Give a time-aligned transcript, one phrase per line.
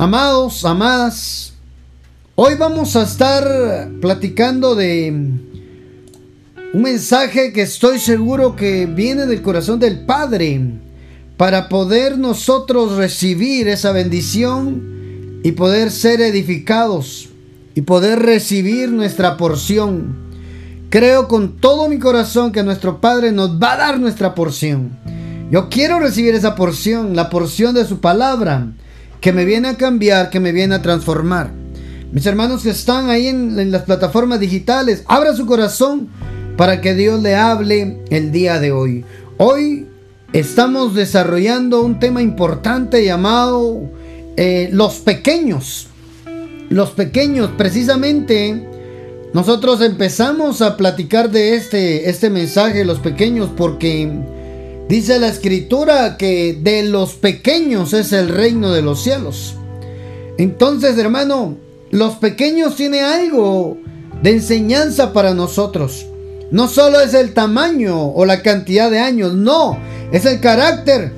[0.00, 1.54] Amados, amadas,
[2.36, 5.10] hoy vamos a estar platicando de
[6.72, 10.60] un mensaje que estoy seguro que viene del corazón del Padre
[11.36, 17.30] para poder nosotros recibir esa bendición y poder ser edificados
[17.74, 20.16] y poder recibir nuestra porción.
[20.90, 24.96] Creo con todo mi corazón que nuestro Padre nos va a dar nuestra porción.
[25.50, 28.74] Yo quiero recibir esa porción, la porción de su palabra
[29.20, 31.50] que me viene a cambiar, que me viene a transformar.
[32.12, 36.08] Mis hermanos que están ahí en, las plataformas digitales, abra su corazón
[36.56, 39.04] para que Dios le hable el día de hoy.
[39.36, 39.86] Hoy
[40.32, 43.82] estamos desarrollando un tema importante llamado
[44.36, 45.88] eh, los pequeños.
[46.70, 48.66] Los pequeños, precisamente,
[49.34, 54.10] nosotros empezamos a platicar de este, este mensaje, los pequeños, porque
[54.88, 59.54] Dice la escritura que de los pequeños es el reino de los cielos.
[60.38, 61.58] Entonces, hermano,
[61.90, 63.76] los pequeños tienen algo
[64.22, 66.06] de enseñanza para nosotros.
[66.50, 69.78] No solo es el tamaño o la cantidad de años, no,
[70.10, 71.12] es el carácter,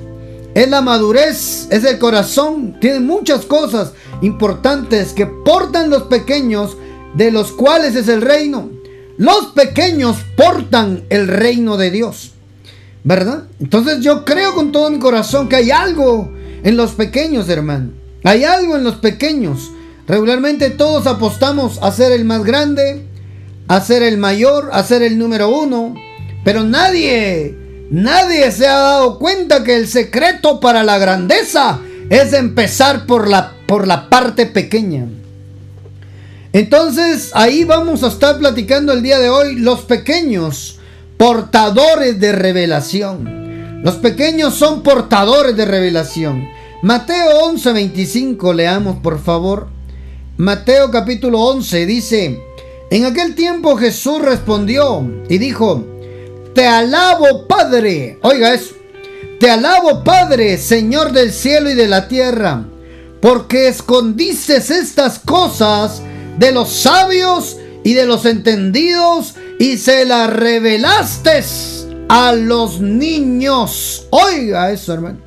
[0.53, 2.77] es la madurez, es el corazón.
[2.81, 6.75] Tienen muchas cosas importantes que portan los pequeños,
[7.15, 8.69] de los cuales es el reino.
[9.17, 12.30] Los pequeños portan el reino de Dios.
[13.03, 13.43] ¿Verdad?
[13.59, 16.31] Entonces yo creo con todo mi corazón que hay algo
[16.63, 17.91] en los pequeños, hermano.
[18.23, 19.71] Hay algo en los pequeños.
[20.07, 23.07] Regularmente todos apostamos a ser el más grande,
[23.67, 25.95] a ser el mayor, a ser el número uno.
[26.43, 27.57] Pero nadie,
[27.89, 31.79] nadie se ha dado cuenta que el secreto para la grandeza
[32.09, 35.07] es empezar por la, por la parte pequeña.
[36.53, 40.80] Entonces ahí vamos a estar platicando el día de hoy los pequeños
[41.21, 43.83] portadores de revelación.
[43.83, 46.49] Los pequeños son portadores de revelación.
[46.81, 49.67] Mateo 11:25, leamos por favor.
[50.37, 52.39] Mateo capítulo 11 dice,
[52.89, 55.85] en aquel tiempo Jesús respondió y dijo,
[56.55, 58.73] te alabo Padre, oiga eso,
[59.39, 62.65] te alabo Padre, Señor del cielo y de la tierra,
[63.21, 66.01] porque escondiste estas cosas
[66.39, 71.43] de los sabios y de los entendidos y se la revelaste
[72.09, 74.07] a los niños.
[74.09, 75.19] Oiga eso, hermano.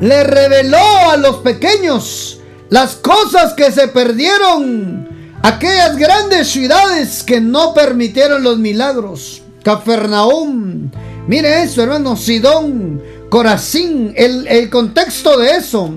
[0.00, 0.78] Le reveló
[1.10, 2.40] a los pequeños
[2.70, 5.06] las cosas que se perdieron.
[5.42, 9.42] Aquellas grandes ciudades que no permitieron los milagros.
[9.62, 10.90] Cafarnaum.
[11.28, 12.16] Mire eso, hermano.
[12.16, 14.14] Sidón, Corazín.
[14.16, 15.90] El, el contexto de eso.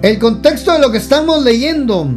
[0.00, 2.08] El contexto de lo que estamos leyendo.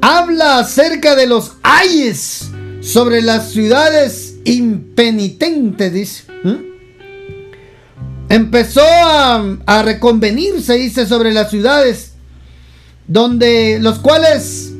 [0.00, 2.51] Habla acerca de los ayes
[2.82, 6.24] sobre las ciudades impenitentes, dice.
[8.28, 12.12] Empezó a, reconvenirse, dice, sobre las ciudades
[13.06, 14.72] donde los cuales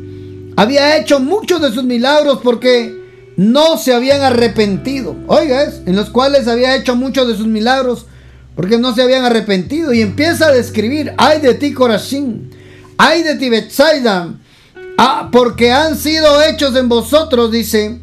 [0.57, 2.95] había hecho muchos de sus milagros porque
[3.37, 5.17] no se habían arrepentido.
[5.27, 8.07] Oiga, en los cuales había hecho muchos de sus milagros
[8.57, 9.93] porque no se habían arrepentido.
[9.93, 12.51] Y empieza a describir, ay de ti Corazín,
[12.97, 14.35] ay de ti Betsaida,
[15.05, 17.99] Ah, porque han sido hechos en vosotros, dice.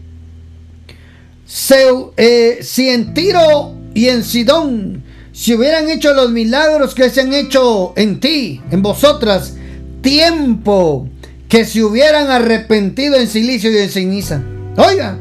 [2.18, 5.02] Eh, si en Tiro y en Sidón
[5.32, 9.54] se hubieran hecho los milagros que se han hecho en ti, en vosotras,
[10.02, 11.08] tiempo
[11.48, 14.44] que se hubieran arrepentido en silicio y en ceniza.
[14.76, 15.18] Oiga,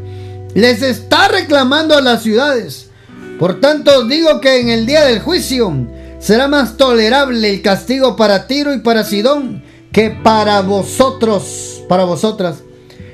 [0.54, 2.88] les está reclamando a las ciudades.
[3.38, 5.72] Por tanto, digo que en el día del juicio
[6.18, 12.58] será más tolerable el castigo para Tiro y para Sidón que para vosotros, para vosotras.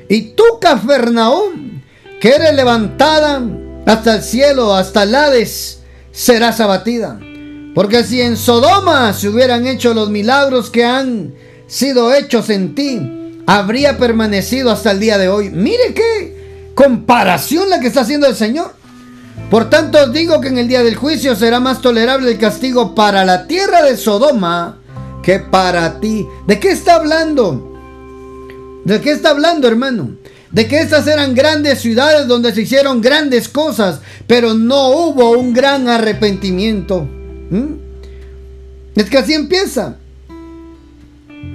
[0.09, 1.83] Y tú, Cafarnaúm,
[2.21, 3.43] que eres levantada
[3.87, 5.81] hasta el cielo, hasta el Hades,
[6.13, 7.19] serás abatida.
[7.75, 11.35] Porque si en Sodoma se hubieran hecho los milagros que han
[11.67, 15.51] sido hechos en ti, habría permanecido hasta el día de hoy.
[15.51, 18.75] Mire qué comparación la que está haciendo el Señor.
[19.51, 22.95] Por tanto os digo que en el día del juicio será más tolerable el castigo
[22.95, 24.79] para la tierra de Sodoma
[25.25, 26.27] que para ti.
[26.47, 27.73] ¿De qué está hablando?
[28.85, 30.17] ¿De qué está hablando, hermano?
[30.51, 35.53] De que estas eran grandes ciudades donde se hicieron grandes cosas, pero no hubo un
[35.53, 37.09] gran arrepentimiento.
[37.51, 37.75] ¿Mm?
[38.95, 39.97] Es que así empieza.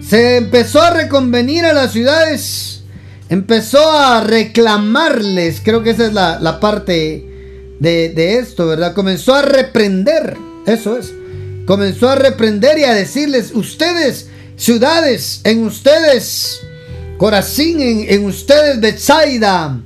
[0.01, 2.83] Se empezó a reconvenir a las ciudades,
[3.29, 8.93] empezó a reclamarles, creo que esa es la, parte de, de esto, ¿verdad?
[8.93, 11.13] Comenzó a reprender, eso es
[11.69, 16.61] comenzó a reprender y a decirles, ustedes, ciudades, en ustedes,
[17.19, 19.79] Corazín, en, ustedes, Betsaida,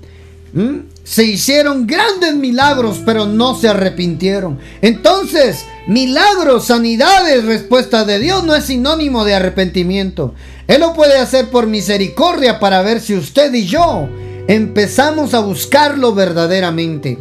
[1.03, 4.59] se hicieron grandes milagros, pero no se arrepintieron.
[4.81, 10.35] Entonces, milagros, sanidades, respuesta de Dios no es sinónimo de arrepentimiento.
[10.67, 14.07] Él lo puede hacer por misericordia para ver si usted y yo
[14.47, 17.19] empezamos a buscarlo verdaderamente.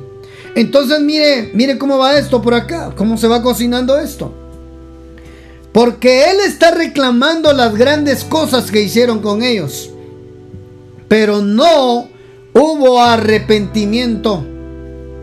[0.54, 4.38] Entonces, mire, mire cómo va esto por acá, cómo se va cocinando esto.
[5.72, 9.90] Porque Él está reclamando las grandes cosas que hicieron con ellos.
[11.08, 12.08] Pero no
[12.52, 14.44] hubo arrepentimiento.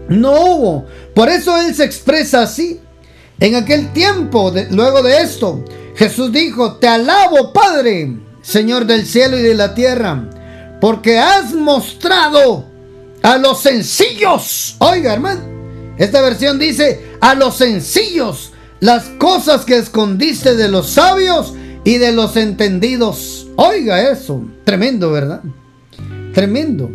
[0.09, 0.85] No hubo.
[1.13, 2.79] Por eso Él se expresa así.
[3.39, 5.63] En aquel tiempo, luego de esto,
[5.95, 10.29] Jesús dijo, te alabo Padre, Señor del cielo y de la tierra,
[10.81, 12.65] porque has mostrado
[13.21, 14.75] a los sencillos.
[14.79, 15.41] Oiga, hermano,
[15.97, 21.53] esta versión dice, a los sencillos, las cosas que escondiste de los sabios
[21.83, 23.47] y de los entendidos.
[23.55, 25.41] Oiga eso, tremendo, ¿verdad?
[26.33, 26.89] Tremendo.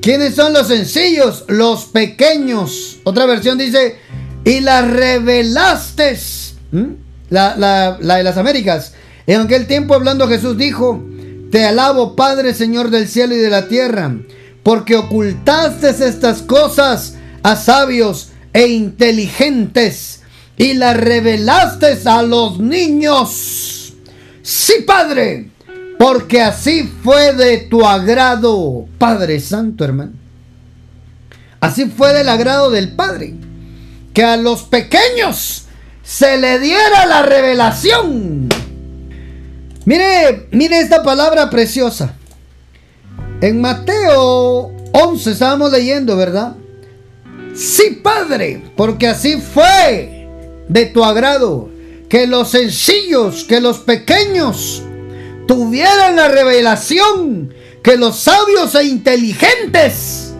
[0.00, 1.44] ¿Quiénes son los sencillos?
[1.48, 2.98] Los pequeños.
[3.04, 3.96] Otra versión dice,
[4.44, 6.18] y las revelaste.
[7.30, 8.92] La, la, la, de las Américas.
[9.26, 11.02] En aquel tiempo hablando Jesús dijo,
[11.50, 14.14] te alabo Padre Señor del cielo y de la tierra,
[14.62, 20.20] porque ocultaste estas cosas a sabios e inteligentes
[20.56, 23.94] y las revelaste a los niños.
[24.42, 25.50] Sí, Padre,
[25.98, 30.12] porque así fue de tu agrado, Padre Santo, hermano.
[31.60, 33.34] Así fue del agrado del Padre,
[34.12, 35.64] que a los pequeños
[36.02, 38.48] se le diera la revelación.
[39.86, 42.14] Mire, mire esta palabra preciosa.
[43.40, 46.54] En Mateo 11 estábamos leyendo, ¿verdad?
[47.54, 50.23] Sí, Padre, porque así fue
[50.68, 51.68] de tu agrado
[52.08, 54.82] que los sencillos, que los pequeños
[55.46, 57.52] tuvieran la revelación
[57.84, 60.32] que los sabios e inteligentes,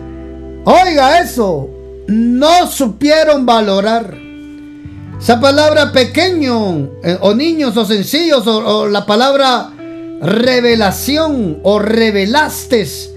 [0.63, 1.69] oiga eso,
[2.07, 4.17] no supieron valorar.
[5.21, 9.71] Esa palabra pequeño, eh, o niños, o sencillos, o, la palabra
[10.21, 13.13] revelación, o revelastes,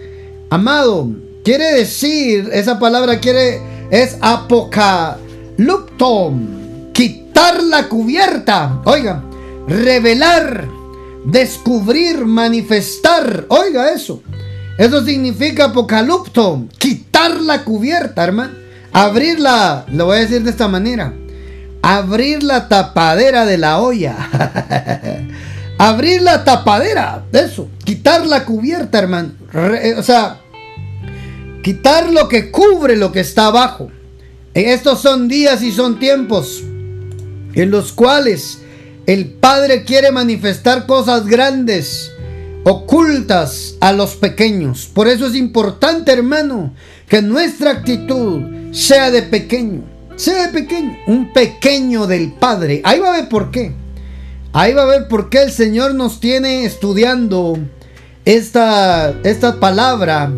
[0.51, 1.09] amado,
[1.43, 5.15] quiere decir, esa palabra quiere, es apocalupto,
[7.39, 9.23] quitar la cubierta, oiga,
[9.69, 10.67] revelar
[11.25, 13.45] descubrir, manifestar.
[13.47, 14.25] Oiga eso.
[14.77, 18.55] Eso significa apocalipto, quitar la cubierta, hermano.
[18.93, 21.15] Abrirla, lo voy a decir de esta manera.
[21.81, 24.17] Abrir la tapadera de la olla.
[25.79, 27.69] Abrir la tapadera, eso.
[27.85, 29.35] Quitar la cubierta, hermano.
[29.55, 30.41] Eh, o sea,
[31.63, 33.93] quitar lo que cubre lo que está abajo.
[34.55, 36.65] Estos son días y son tiempos
[37.63, 38.59] en los cuales
[39.07, 42.13] el Padre quiere manifestar cosas grandes,
[42.65, 44.89] ocultas a los pequeños.
[44.93, 46.75] Por eso es importante, hermano,
[47.09, 49.83] que nuestra actitud sea de pequeño.
[50.15, 50.99] Sea de pequeño.
[51.07, 52.81] Un pequeño del Padre.
[52.85, 53.73] Ahí va a ver por qué.
[54.53, 57.59] Ahí va a ver por qué el Señor nos tiene estudiando
[58.25, 60.33] esta, esta palabra.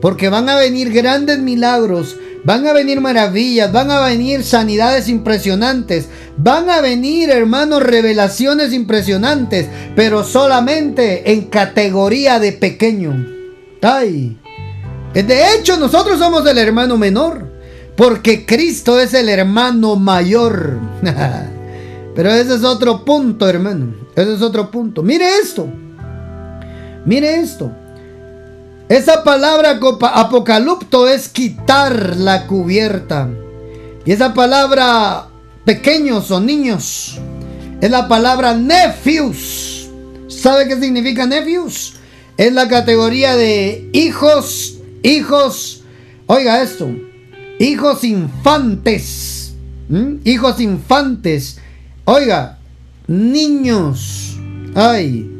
[0.00, 6.08] Porque van a venir grandes milagros Van a venir maravillas, van a venir sanidades impresionantes,
[6.36, 13.26] van a venir, hermanos, revelaciones impresionantes, pero solamente en categoría de pequeño.
[13.80, 14.36] Ay.
[15.14, 17.50] De hecho, nosotros somos el hermano menor,
[17.96, 20.78] porque Cristo es el hermano mayor.
[22.14, 23.94] pero ese es otro punto, hermano.
[24.14, 25.02] Ese es otro punto.
[25.02, 25.66] Mire esto.
[27.06, 27.72] Mire esto.
[28.88, 29.80] Esa palabra
[30.12, 33.30] apocalipto es quitar la cubierta.
[34.04, 35.28] Y esa palabra
[35.64, 37.18] pequeños o niños
[37.80, 39.88] es la palabra nephews.
[40.28, 41.94] ¿Sabe qué significa nephews?
[42.36, 45.82] Es la categoría de hijos, hijos,
[46.26, 46.90] oiga esto,
[47.58, 49.54] hijos infantes.
[50.24, 51.58] Hijos infantes.
[52.04, 52.58] Oiga,
[53.06, 54.36] niños.
[54.74, 55.30] Ay,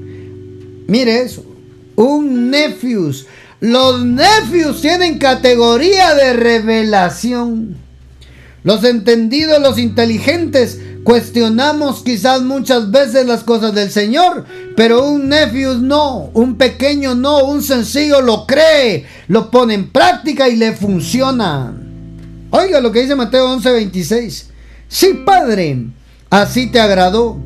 [0.87, 1.54] mire eso.
[1.97, 3.27] Un nephews.
[3.61, 7.77] Los nephews tienen categoría de revelación.
[8.63, 15.75] Los entendidos, los inteligentes, cuestionamos quizás muchas veces las cosas del Señor, pero un nephew
[15.75, 21.75] no, un pequeño no, un sencillo lo cree, lo pone en práctica y le funciona.
[22.51, 24.47] Oiga lo que dice Mateo 11:26.
[24.89, 25.87] Sí, Padre,
[26.31, 27.39] así te agradó.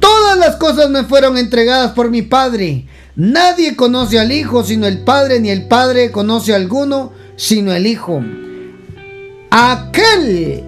[0.00, 2.86] Todas las cosas me fueron entregadas por mi Padre.
[3.16, 7.86] Nadie conoce al Hijo sino el Padre, ni el Padre conoce a alguno sino el
[7.86, 8.22] Hijo.
[9.50, 10.62] Aquel,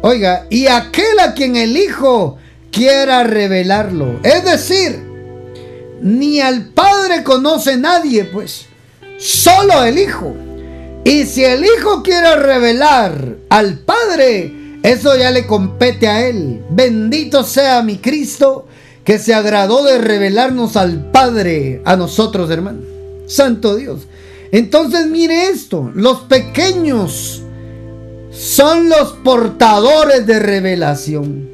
[0.00, 2.38] oiga, y aquel a quien el Hijo
[2.72, 4.18] quiera revelarlo.
[4.22, 4.98] Es decir,
[6.00, 8.64] ni al Padre conoce nadie, pues,
[9.18, 10.34] solo el Hijo.
[11.04, 16.62] Y si el Hijo quiere revelar al Padre, eso ya le compete a Él.
[16.70, 18.68] Bendito sea mi Cristo
[19.10, 22.78] que se agradó de revelarnos al Padre, a nosotros, hermano.
[23.26, 24.02] Santo Dios.
[24.52, 27.42] Entonces mire esto, los pequeños
[28.30, 31.48] son los portadores de revelación.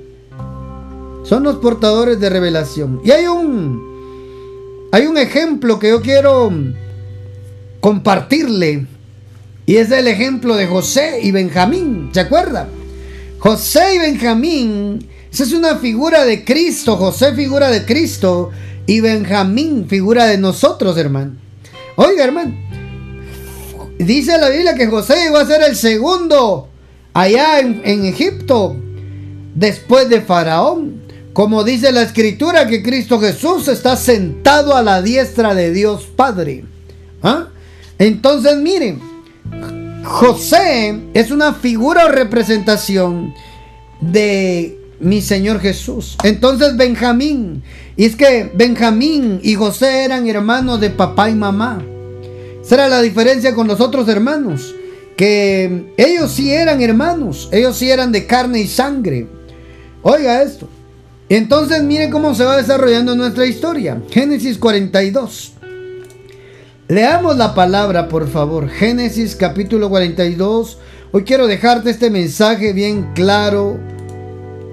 [1.25, 3.01] Son los portadores de revelación.
[3.03, 6.53] Y hay un hay un ejemplo que yo quiero
[7.81, 8.85] compartirle
[9.65, 12.69] y es el ejemplo de José y Benjamín, ¿se acuerda?
[13.39, 18.53] José y Benjamín, esa es una figura de Cristo, José figura de Cristo
[18.87, 21.33] y Benjamín figura de nosotros, hermano.
[21.97, 22.55] Oiga, hermano,
[23.99, 26.71] dice la Biblia que José iba a ser el segundo
[27.13, 28.77] allá en, Egipto,
[29.55, 31.03] después de Faraón.
[31.35, 36.65] Como dice la escritura que Cristo Jesús está sentado a la diestra de Dios Padre.
[37.23, 37.49] ¿Ah?
[37.99, 39.03] Entonces miren,
[40.03, 43.35] José es una figura o representación
[44.01, 46.17] de mi Señor Jesús.
[46.25, 47.63] Entonces Benjamín,
[47.97, 51.83] y es que Benjamín y José eran hermanos de papá y mamá.
[52.63, 54.75] Esa era la diferencia con los otros hermanos,
[55.17, 59.29] que ellos sí eran hermanos, ellos sí eran de carne y sangre.
[60.03, 60.69] Oiga esto.
[61.29, 64.01] Entonces miren cómo se va desarrollando nuestra historia.
[64.11, 65.53] Génesis 42.
[66.89, 68.69] Leamos la palabra, por favor.
[68.69, 70.79] Génesis capítulo 42.
[71.11, 73.81] Hoy quiero dejarte este mensaje bien claro,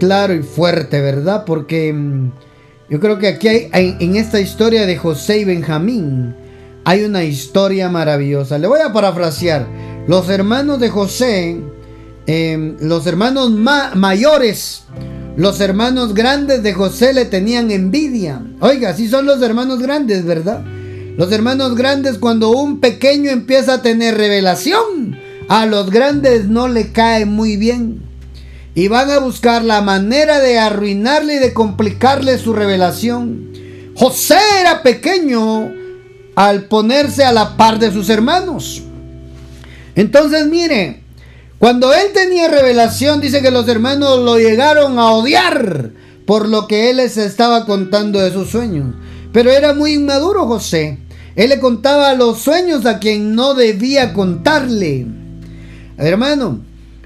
[0.03, 1.45] claro y fuerte, ¿verdad?
[1.45, 2.31] Porque mm,
[2.89, 6.35] yo creo que aquí hay, en esta historia de José y Benjamín,
[6.83, 8.57] hay una historia maravillosa.
[8.57, 9.65] Le voy a parafrasear.
[10.05, 11.57] Los hermanos de José,
[12.27, 14.83] em, los hermanos mayores,
[15.37, 18.41] los hermanos grandes de José le tenían envidia.
[18.59, 20.65] Oiga, así son los hermanos grandes, ¿verdad?
[21.15, 25.17] Los hermanos grandes cuando un pequeño empieza a tener revelación,
[25.47, 28.12] a los grandes no le cae muy bien.
[28.75, 33.51] Y van a buscar la manera de arruinarle y de complicarle su revelación.
[33.95, 35.71] José era pequeño
[36.35, 38.81] al ponerse a la par de sus hermanos.
[39.95, 41.03] Entonces mire,
[41.59, 45.91] cuando él tenía revelación, dice que los hermanos lo llegaron a odiar
[46.25, 48.95] por lo que él les estaba contando de sus sueños.
[49.31, 50.99] Pero era muy inmaduro José.
[51.35, 55.07] Él le contaba los sueños a quien no debía contarle.
[55.97, 56.61] Hermano,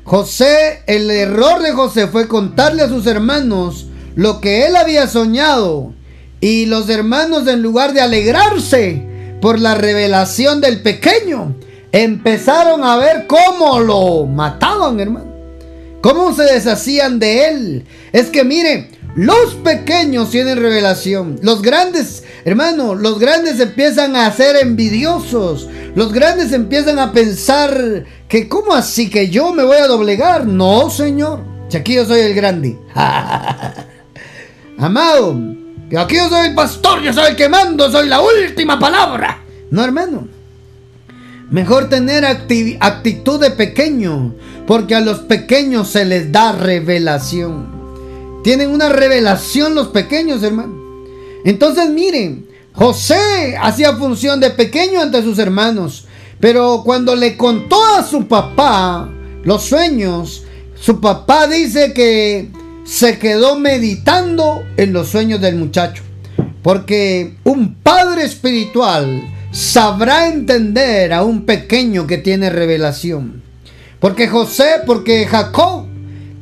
[0.07, 5.91] José, el error de José fue contarle a sus hermanos lo que él había soñado.
[6.39, 9.03] Y los hermanos, en lugar de alegrarse
[9.41, 11.57] por la revelación del pequeño,
[11.91, 15.27] empezaron a ver cómo lo mataban, hermano.
[15.99, 17.85] Cómo se deshacían de él.
[18.13, 21.37] Es que mire, los pequeños tienen revelación.
[21.41, 25.67] Los grandes, hermano, los grandes empiezan a ser envidiosos.
[25.97, 30.45] Los grandes empiezan a pensar que, ¿cómo así que yo me voy a doblegar?
[30.45, 31.39] No, Señor.
[31.69, 32.77] Si aquí yo soy el grande.
[34.77, 35.41] Amado,
[35.97, 39.41] aquí yo soy el pastor, yo soy el que mando, soy la última palabra.
[39.71, 40.27] No, hermano.
[41.49, 44.35] Mejor tener actitud de pequeño,
[44.67, 48.41] porque a los pequeños se les da revelación.
[48.43, 50.75] Tienen una revelación los pequeños, hermano.
[51.43, 52.46] Entonces miren,
[52.77, 56.05] José hacía función de pequeño ante sus hermanos.
[56.39, 59.09] Pero cuando le contó a su papá
[59.43, 60.43] los sueños,
[60.79, 62.51] su papá dice que
[62.85, 66.03] se quedó meditando en los sueños del muchacho.
[66.61, 73.41] Porque un padre espiritual sabrá entender a un pequeño que tiene revelación.
[73.99, 75.86] Porque José, porque Jacob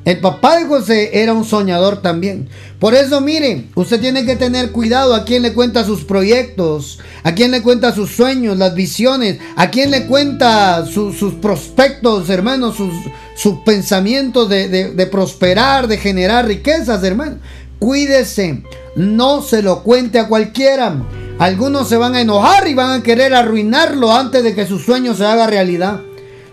[0.06, 2.48] el papá de José era un soñador también.
[2.80, 7.34] Por eso, mire, usted tiene que tener cuidado a quién le cuenta sus proyectos, a
[7.34, 12.94] quién le cuenta sus sueños, las visiones, a quién le cuenta sus prospectos, hermanos, sus,
[13.36, 17.38] sus pensamientos de, de prosperar, de generar riquezas, hermano.
[17.80, 18.62] Cuídese,
[18.96, 20.96] no se lo cuente a cualquiera.
[21.40, 25.16] Algunos se van a enojar y van a querer arruinarlo antes de que su sueño
[25.16, 26.02] se haga realidad.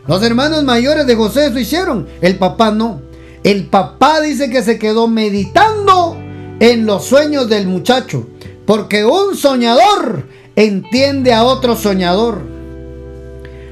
[0.09, 3.12] Los hermanos mayores de José eso hicieron, el papá no.
[3.45, 6.17] El papá dice que se quedó meditando
[6.61, 8.29] en los sueños del muchacho,
[8.67, 12.43] porque un soñador entiende a otro soñador.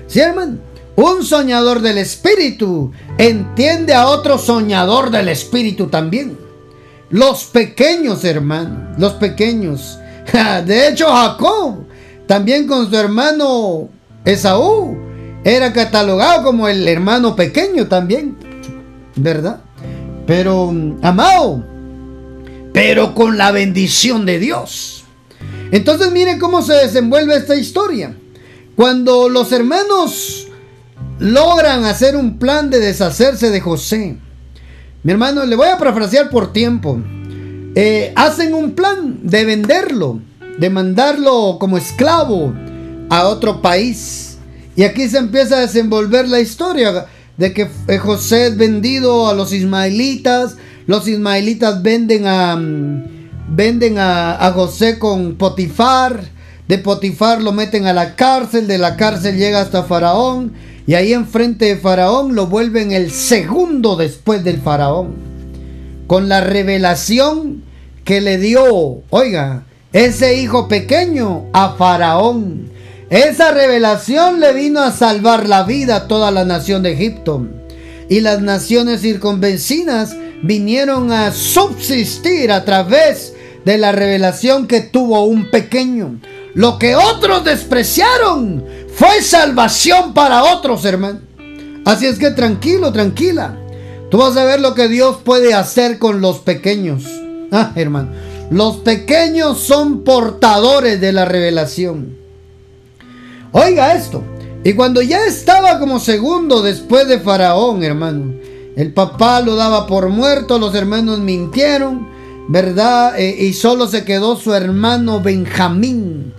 [0.08, 0.58] ¿Sí, hermano?
[0.96, 6.36] Un soñador del espíritu entiende a otro soñador del espíritu también.
[7.10, 9.98] Los pequeños, hermano, los pequeños.
[10.66, 11.84] De hecho, Jacob,
[12.26, 13.88] también con su hermano
[14.24, 14.96] Esaú,
[15.44, 18.36] era catalogado como el hermano pequeño también.
[19.22, 19.60] ¿Verdad?
[20.26, 20.72] Pero,
[21.02, 21.64] amado,
[22.72, 25.04] pero con la bendición de Dios.
[25.70, 28.16] Entonces miren cómo se desenvuelve esta historia.
[28.76, 30.48] Cuando los hermanos
[31.18, 34.16] logran hacer un plan de deshacerse de José.
[35.02, 37.00] Mi hermano, le voy a parafrasear por tiempo.
[37.74, 40.20] Eh, hacen un plan de venderlo,
[40.58, 42.52] de mandarlo como esclavo
[43.10, 44.38] a otro país.
[44.76, 47.06] Y aquí se empieza a desenvolver la historia
[47.40, 50.56] de que eh, José es vendido a los ismaelitas.
[50.86, 56.20] Los ismaelitas venden a, mm, venden a, José con Potifar.
[56.68, 58.66] De Potifar lo meten a la cárcel.
[58.66, 60.52] De la cárcel llega hasta Faraón.
[60.86, 65.14] Y ahí enfrente de Faraón lo vuelven el segundo después del Faraón.
[66.06, 67.62] Con la revelación
[68.04, 72.70] que le dio, oiga, ese hijo pequeño a Faraón.
[73.10, 77.44] Esa revelación le vino a salvar la vida a toda la nación de Egipto.
[78.08, 85.50] Y las naciones circunvecinas vinieron a subsistir a través de la revelación que tuvo un
[85.50, 86.20] pequeño.
[86.54, 88.64] Lo que otros despreciaron
[88.94, 91.18] fue salvación para otros, hermano.
[91.84, 93.58] Así es que tranquilo, tranquila.
[94.08, 97.02] Tú vas a ver lo que Dios puede hacer con los pequeños.
[97.50, 98.12] Ah, hermano.
[98.52, 102.19] Los pequeños son portadores de la revelación.
[103.52, 104.22] Oiga esto.
[104.62, 108.34] Y cuando ya estaba como segundo después de Faraón, hermano,
[108.76, 112.08] el papá lo daba por muerto, los hermanos mintieron,
[112.48, 113.18] ¿verdad?
[113.18, 116.34] Eh, y solo se quedó su hermano Benjamín,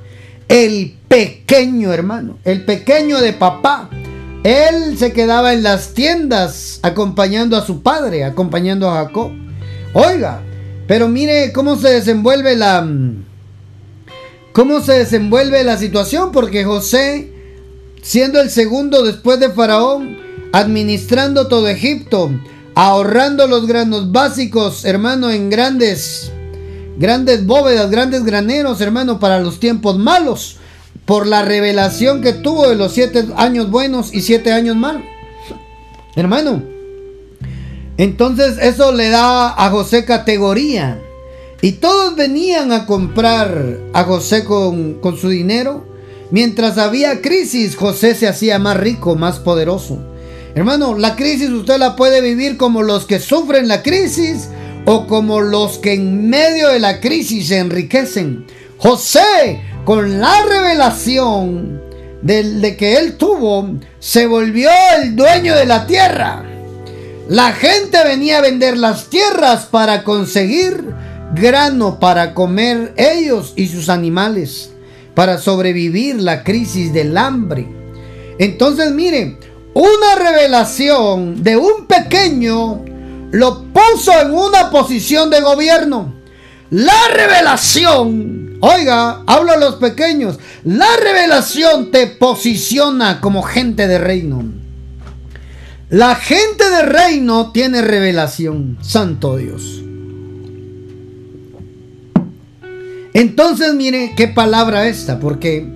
[0.48, 3.90] el pequeño hermano, el pequeño de papá.
[4.44, 9.32] Él se quedaba en las tiendas acompañando a su padre, acompañando a Jacob.
[9.94, 10.42] Oiga,
[10.88, 12.86] pero mire cómo se desenvuelve la
[14.54, 17.32] cómo se desenvuelve la situación porque José
[18.02, 20.18] siendo el segundo después de Faraón,
[20.52, 22.32] administrando todo Egipto,
[22.76, 26.32] ahorrando los granos básicos, hermano, en grandes
[26.98, 30.58] grandes bóvedas, grandes graneros, hermano, para los tiempos malos,
[31.06, 35.04] por la revelación que tuvo de los siete años buenos y siete años malos.
[36.16, 36.62] Hermano,
[37.98, 41.02] entonces eso le da a José categoría.
[41.62, 45.86] Y todos venían a comprar a José con, con su dinero.
[46.32, 50.00] Mientras había crisis, José se hacía más rico, más poderoso.
[50.56, 54.50] Hermano, la crisis usted la puede vivir como los que sufren la crisis
[54.86, 58.46] o como los que en medio de la crisis se enriquecen.
[58.78, 61.80] José, con la revelación
[62.24, 63.70] de, de que él tuvo,
[64.00, 66.44] se volvió el dueño de la tierra.
[67.30, 70.84] La gente venía a vender las tierras para conseguir
[71.34, 74.72] grano para comer ellos y sus animales,
[75.16, 77.68] para sobrevivir la crisis del hambre.
[78.40, 79.38] Entonces, miren,
[79.74, 82.84] una revelación de un pequeño
[83.32, 86.14] lo puso en una posición de gobierno.
[86.70, 94.44] La revelación, oiga, hablo a los pequeños, la revelación te posiciona como gente de reino.
[95.90, 99.81] La gente de reino tiene revelación, santo Dios.
[103.14, 105.68] Entonces mire qué palabra esta, porque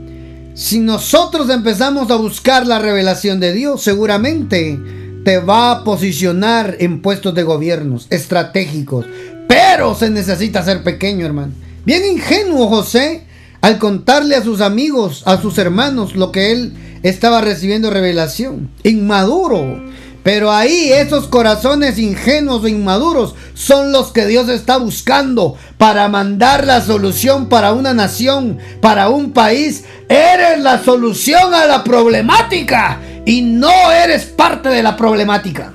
[0.54, 4.80] si nosotros empezamos a buscar la revelación de Dios, seguramente
[5.26, 9.06] te va a posicionar en puestos de gobiernos estratégicos,
[9.48, 11.52] pero se necesita ser pequeño, hermano.
[11.86, 13.24] Bien ingenuo José
[13.62, 18.70] al contarle a sus amigos, a sus hermanos, lo que él estaba recibiendo revelación.
[18.84, 19.82] Inmaduro
[20.26, 26.66] pero ahí esos corazones ingenuos o inmaduros son los que Dios está buscando para mandar
[26.66, 29.84] la solución para una nación, para un país.
[30.10, 35.74] Eres la solución a la problemática y no eres parte de la problemática.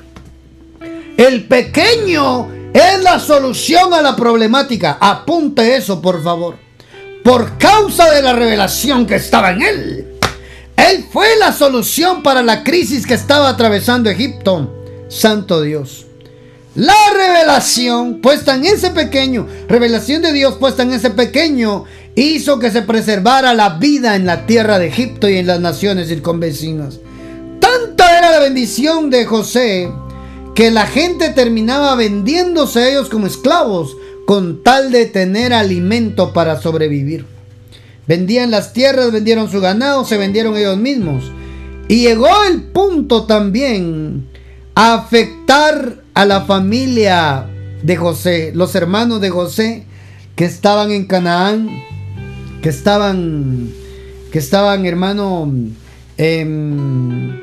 [1.16, 4.98] El pequeño es la solución a la problemática.
[5.00, 6.56] Apunte eso, por favor.
[7.22, 10.09] Por causa de la revelación que estaba en él.
[10.88, 14.72] Él fue la solución para la crisis que estaba atravesando Egipto.
[15.08, 16.06] Santo Dios.
[16.74, 22.70] La revelación puesta en ese pequeño, revelación de Dios puesta en ese pequeño, hizo que
[22.70, 27.00] se preservara la vida en la tierra de Egipto y en las naciones circunvecinas.
[27.58, 29.90] Tanta era la bendición de José
[30.54, 36.60] que la gente terminaba vendiéndose a ellos como esclavos con tal de tener alimento para
[36.60, 37.26] sobrevivir.
[38.10, 41.30] Vendían las tierras, vendieron su ganado, se vendieron ellos mismos.
[41.86, 44.26] Y llegó el punto también
[44.74, 47.46] a afectar a la familia
[47.84, 49.84] de José, los hermanos de José
[50.34, 51.68] que estaban en Canaán,
[52.62, 53.70] que estaban,
[54.32, 55.48] que estaban, hermano,
[56.16, 57.38] em,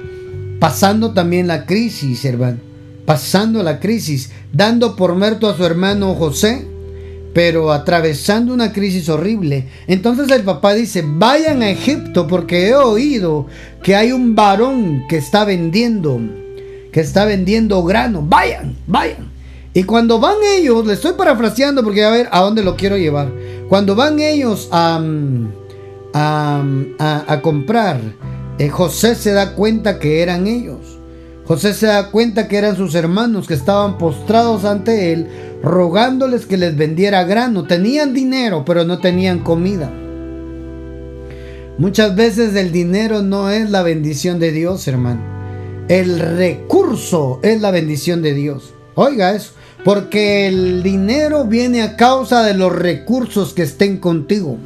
[0.59, 2.57] pasando también la crisis, hermano,
[3.05, 6.67] pasando la crisis, dando por muerto a su hermano José,
[7.37, 9.67] pero atravesando una crisis horrible.
[9.85, 13.45] Entonces el papá dice, vayan a Egipto porque he oído
[13.83, 16.19] que hay un varón que está vendiendo,
[16.91, 18.23] que está vendiendo grano.
[18.27, 19.31] Vayan, vayan.
[19.75, 23.31] Y cuando van ellos, le estoy parafraseando porque a ver a dónde lo quiero llevar.
[23.69, 24.99] Cuando van ellos a,
[26.15, 28.01] a, comprar,
[28.57, 30.96] eh, José se da cuenta que eran ellos.
[31.47, 35.27] José se da cuenta que eran sus hermanos que estaban postrados ante él,
[35.63, 37.63] rogándoles que les vendiera grano.
[37.63, 39.89] Tenían dinero, pero no tenían comida.
[41.77, 45.21] Muchas veces el dinero no es la bendición de Dios, hermano.
[45.87, 48.73] El recurso es la bendición de Dios.
[48.95, 49.53] Oiga eso,
[49.85, 54.57] porque el dinero viene a causa de los recursos que estén contigo.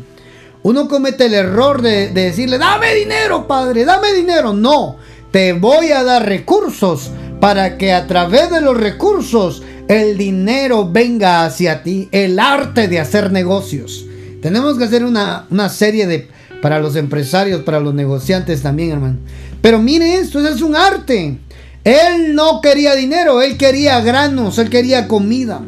[0.63, 4.53] Uno comete el error de, de decirle, dame dinero, padre, dame dinero.
[4.53, 4.97] No,
[5.31, 11.43] te voy a dar recursos para que a través de los recursos el dinero venga
[11.43, 14.05] hacia ti, el arte de hacer negocios.
[14.41, 16.29] Tenemos que hacer una, serie de
[16.61, 19.17] para los empresarios, para los negociantes también, hermano.
[19.61, 21.39] Pero mire esto, es un arte.
[21.83, 25.61] Él no quería dinero, él quería granos, él quería comida.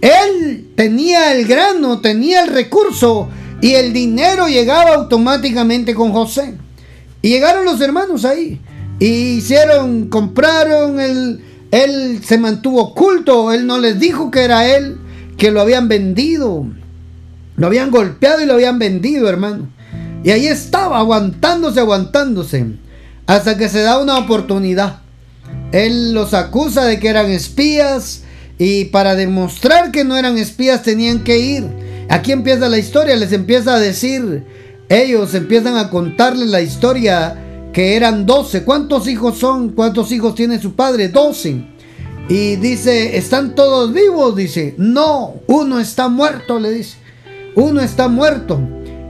[0.00, 3.28] Él tenía el grano, tenía el recurso
[3.60, 6.54] y el dinero llegaba automáticamente con José.
[7.22, 8.60] Y llegaron los hermanos ahí.
[9.02, 11.40] Y hicieron, compraron, él,
[11.72, 14.96] él se mantuvo oculto, él no les dijo que era él,
[15.36, 16.68] que lo habían vendido.
[17.56, 19.68] Lo habían golpeado y lo habían vendido, hermano.
[20.22, 22.64] Y ahí estaba, aguantándose, aguantándose.
[23.26, 25.00] Hasta que se da una oportunidad.
[25.72, 28.22] Él los acusa de que eran espías.
[28.56, 31.66] Y para demostrar que no eran espías tenían que ir.
[32.08, 33.16] Aquí empieza la historia.
[33.16, 34.44] Les empieza a decir.
[34.88, 37.41] Ellos empiezan a contarles la historia
[37.72, 38.64] que eran doce.
[38.64, 39.70] ¿Cuántos hijos son?
[39.70, 41.08] ¿Cuántos hijos tiene su padre?
[41.08, 41.64] Doce.
[42.28, 44.36] Y dice, ¿están todos vivos?
[44.36, 46.96] Dice, no, uno está muerto, le dice.
[47.56, 48.60] Uno está muerto.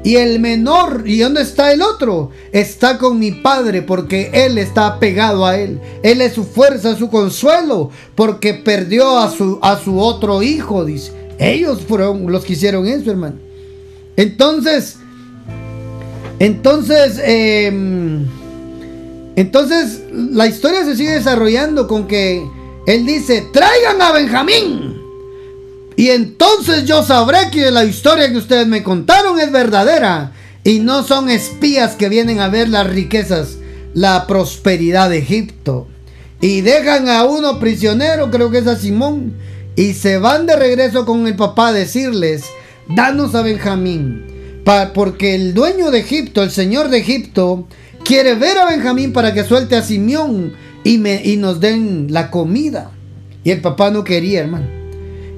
[0.05, 2.31] Y el menor, ¿y dónde está el otro?
[2.51, 5.81] Está con mi padre porque él está pegado a él.
[6.03, 11.13] Él es su fuerza, su consuelo, porque perdió a su, a su otro hijo, dice.
[11.39, 13.37] Ellos fueron los que hicieron eso, hermano.
[14.17, 14.99] Entonces,
[16.41, 17.71] entonces, eh,
[19.37, 22.47] entonces la historia se sigue desarrollando con que
[22.87, 25.01] él dice, traigan a Benjamín.
[25.97, 30.33] Y entonces yo sabré que la historia que ustedes me contaron es verdadera.
[30.65, 33.59] Y no son espías que vienen a ver las riquezas,
[33.95, 35.89] la prosperidad de Egipto.
[36.41, 39.35] Y dejan a uno prisionero, creo que es a Simón.
[39.77, 42.45] Y se van de regreso con el papá a decirles,
[42.89, 44.27] danos a Benjamín.
[44.95, 47.67] porque el dueño de Egipto, el señor de Egipto,
[48.05, 50.53] quiere ver a Benjamín para que suelte a Simeón
[50.85, 52.91] y, me, y nos den la comida.
[53.45, 54.67] Y el papá no quería, hermano.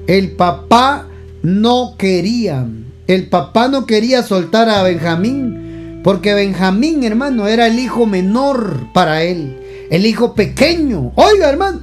[0.07, 1.07] El papá
[1.41, 2.65] no quería.
[3.07, 6.01] El papá no quería soltar a Benjamín.
[6.03, 9.57] Porque Benjamín, hermano, era el hijo menor para él.
[9.89, 11.11] El hijo pequeño.
[11.15, 11.81] Oiga, hermano.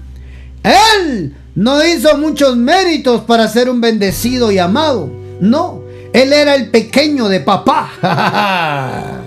[0.62, 5.11] Él no hizo muchos méritos para ser un bendecido y amado.
[5.40, 5.83] No.
[6.12, 9.18] Él era el pequeño de papá.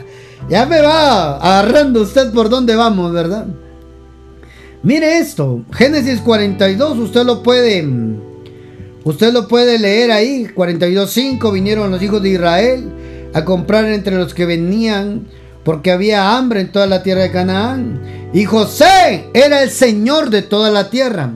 [0.50, 3.48] Ya me va agarrando usted por dónde vamos, ¿verdad?
[4.84, 7.84] Mire esto, Génesis 42, usted lo puede
[9.04, 12.92] usted lo puede leer ahí, 42:5 vinieron los hijos de Israel
[13.34, 15.28] a comprar entre los que venían
[15.64, 20.44] porque había hambre en toda la tierra de Canaán y José era el señor de
[20.44, 21.32] toda la tierra.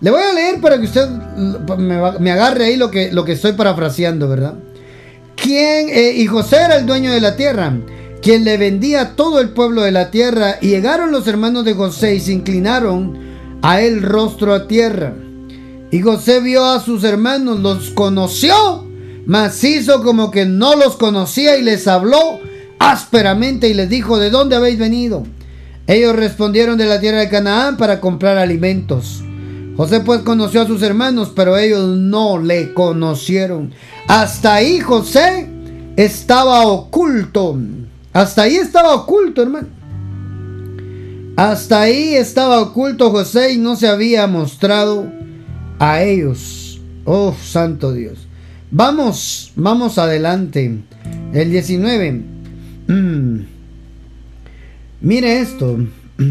[0.00, 3.52] Le voy a leer para que usted me, agarre ahí lo que, lo que estoy
[3.54, 4.54] parafraseando, ¿verdad?
[5.34, 5.88] ¿Quién?
[5.88, 7.72] Eh, y José era el dueño de la tierra
[8.24, 11.74] quien le vendía a todo el pueblo de la tierra, y llegaron los hermanos de
[11.74, 13.18] José y se inclinaron
[13.60, 15.12] a él rostro a tierra.
[15.90, 18.86] Y José vio a sus hermanos, los conoció,
[19.26, 22.40] mas hizo como que no los conocía y les habló
[22.78, 25.24] ásperamente y les dijo, ¿de dónde habéis venido?
[25.86, 29.22] Ellos respondieron de la tierra de Canaán para comprar alimentos.
[29.76, 33.74] José pues conoció a sus hermanos, pero ellos no le conocieron.
[34.08, 35.46] Hasta ahí José
[35.96, 37.58] estaba oculto
[38.14, 39.66] hasta ahí estaba oculto, hermano.
[41.36, 45.10] Hasta ahí estaba oculto José y no se había mostrado
[45.80, 46.80] a ellos.
[47.04, 48.28] Oh, santo Dios.
[48.70, 50.78] Vamos, vamos adelante.
[51.32, 52.22] El 19.
[52.86, 53.40] Mm.
[55.00, 55.76] Mire esto.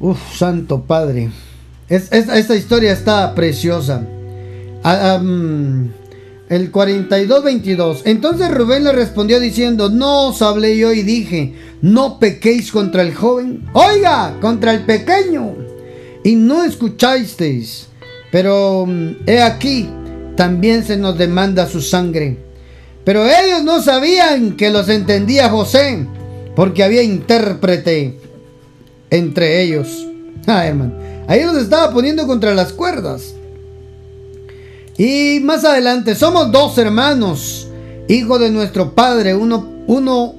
[0.00, 1.30] Uf, santo Padre.
[1.90, 4.06] esta historia está preciosa.
[4.82, 5.20] Ah,
[6.48, 8.02] el 42-22.
[8.04, 13.14] Entonces Rubén le respondió diciendo, no os hablé yo y dije, no pequéis contra el
[13.14, 13.64] joven.
[13.72, 15.54] Oiga, contra el pequeño.
[16.22, 17.88] Y no escuchasteis.
[18.30, 19.88] Pero mm, he aquí,
[20.36, 22.38] también se nos demanda su sangre.
[23.04, 26.06] Pero ellos no sabían que los entendía José,
[26.56, 28.18] porque había intérprete
[29.10, 30.06] entre ellos.
[30.46, 30.94] Ah, hermano.
[31.26, 33.34] Ahí los estaba poniendo contra las cuerdas.
[34.96, 37.68] Y más adelante, somos dos hermanos,
[38.08, 39.34] hijos de nuestro padre.
[39.34, 40.34] Uno, uno,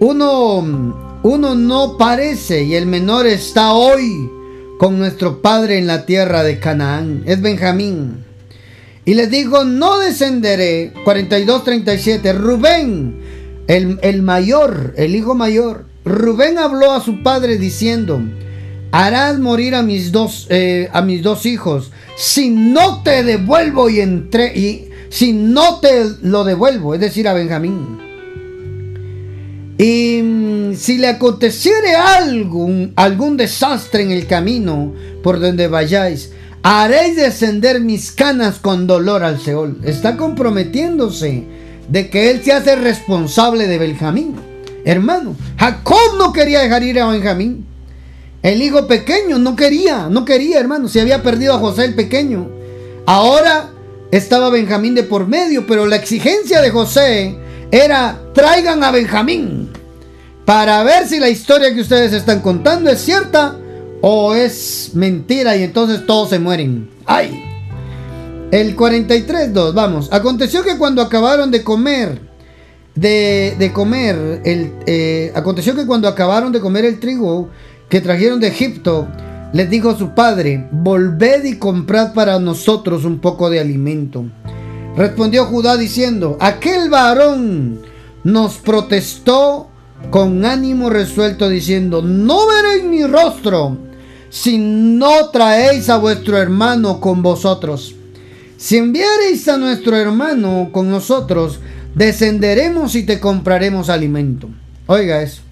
[0.00, 4.30] uno, uno no parece y el menor está hoy
[4.78, 7.22] con nuestro padre en la tierra de Canaán.
[7.26, 8.24] Es Benjamín.
[9.06, 10.92] Y les dijo, no descenderé.
[11.06, 12.34] 42-37.
[12.34, 13.18] Rubén,
[13.68, 15.86] el, el mayor, el hijo mayor.
[16.04, 18.20] Rubén habló a su padre diciendo,
[18.98, 24.00] harás morir a mis dos, eh, a mis dos hijos, si no te devuelvo y
[24.00, 27.96] entre y si no te lo devuelvo, es decir, a Benjamín.
[29.78, 36.32] Y mm, si le aconteciere algún, algún desastre en el camino por donde vayáis,
[36.64, 39.78] haréis descender mis canas con dolor al Seol.
[39.84, 41.44] Está comprometiéndose
[41.88, 44.34] de que él se hace responsable de Benjamín.
[44.84, 47.67] Hermano, Jacob no quería dejar ir a Benjamín.
[48.42, 50.88] El hijo pequeño no quería, no quería, hermano.
[50.88, 52.48] Se había perdido a José el pequeño.
[53.06, 53.70] Ahora
[54.10, 57.36] estaba Benjamín de por medio, pero la exigencia de José
[57.70, 59.70] era traigan a Benjamín
[60.44, 63.56] para ver si la historia que ustedes están contando es cierta
[64.00, 66.88] o es mentira y entonces todos se mueren.
[67.04, 67.44] ¡Ay!
[68.50, 70.08] El 43.2, vamos.
[70.10, 72.20] Aconteció que cuando acabaron de comer,
[72.94, 77.50] de, comer, el, eh, aconteció que cuando acabaron de comer el trigo,
[77.88, 79.08] que trajeron de Egipto,
[79.52, 84.26] les dijo su padre, volved y comprad para nosotros un poco de alimento.
[84.96, 87.80] Respondió Judá diciendo, aquel varón
[88.24, 89.68] nos protestó
[90.10, 93.78] con ánimo resuelto diciendo, no veréis mi rostro
[94.30, 97.94] si no traéis a vuestro hermano con vosotros.
[98.56, 101.60] Si enviareis a nuestro hermano con nosotros,
[101.94, 104.48] descenderemos y te compraremos alimento.
[104.86, 105.42] Oiga eso.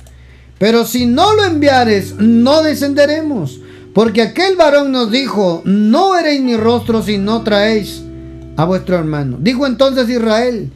[0.59, 3.61] Pero si no lo enviares, no descenderemos.
[3.93, 8.03] Porque aquel varón nos dijo, no veréis mi rostro si no traéis
[8.57, 9.39] a vuestro hermano.
[9.41, 10.71] Dijo entonces Israel,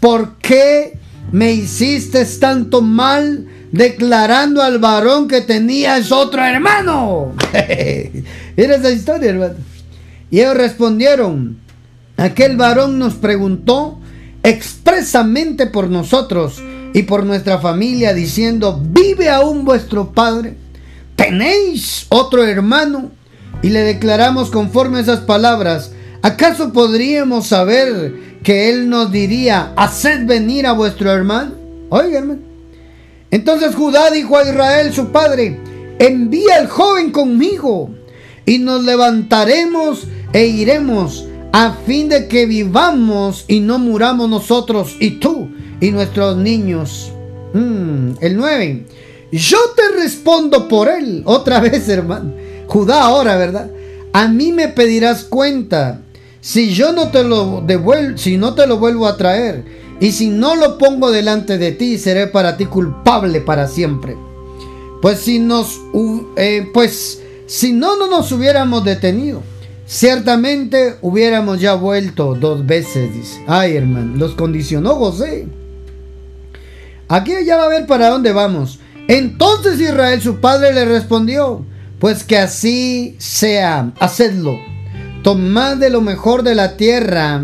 [0.00, 0.98] ¿por qué
[1.32, 7.32] me hiciste tanto mal declarando al varón que tenías otro hermano?
[7.52, 9.54] Era esa historia, hermano.
[10.30, 11.58] Y ellos respondieron,
[12.16, 13.98] aquel varón nos preguntó
[14.42, 16.60] expresamente por nosotros
[16.96, 20.56] y por nuestra familia, diciendo, ¿vive aún vuestro padre?
[21.14, 23.10] ¿Tenéis otro hermano?
[23.60, 30.24] Y le declaramos conforme a esas palabras, ¿acaso podríamos saber que él nos diría, haced
[30.24, 31.52] venir a vuestro hermano?
[31.90, 32.40] Oiga, hermano.
[33.30, 35.60] Entonces Judá dijo a Israel, su padre,
[35.98, 37.90] envía al joven conmigo
[38.46, 45.12] y nos levantaremos e iremos a fin de que vivamos y no muramos nosotros y
[45.12, 45.48] tú
[45.80, 47.12] y nuestros niños.
[47.52, 48.86] Mm, el 9.
[49.32, 51.22] Yo te respondo por él.
[51.24, 52.32] Otra vez, hermano.
[52.66, 53.70] Judá ahora, ¿verdad?
[54.12, 56.02] A mí me pedirás cuenta.
[56.40, 59.64] Si yo no te lo devuelvo, si no te lo vuelvo a traer,
[60.00, 64.16] y si no lo pongo delante de ti, seré para ti culpable para siempre.
[65.02, 65.80] Pues si nos,
[66.36, 69.42] eh, pues si no, no nos hubiéramos detenido.
[69.86, 73.40] Ciertamente hubiéramos ya vuelto dos veces, dice.
[73.46, 75.46] Ay, hermano, los condicionó José.
[77.08, 78.80] Aquí ya va a ver para dónde vamos.
[79.06, 81.64] Entonces Israel, su padre, le respondió,
[82.00, 84.58] pues que así sea, hacedlo.
[85.22, 87.40] Tomad de lo mejor de la tierra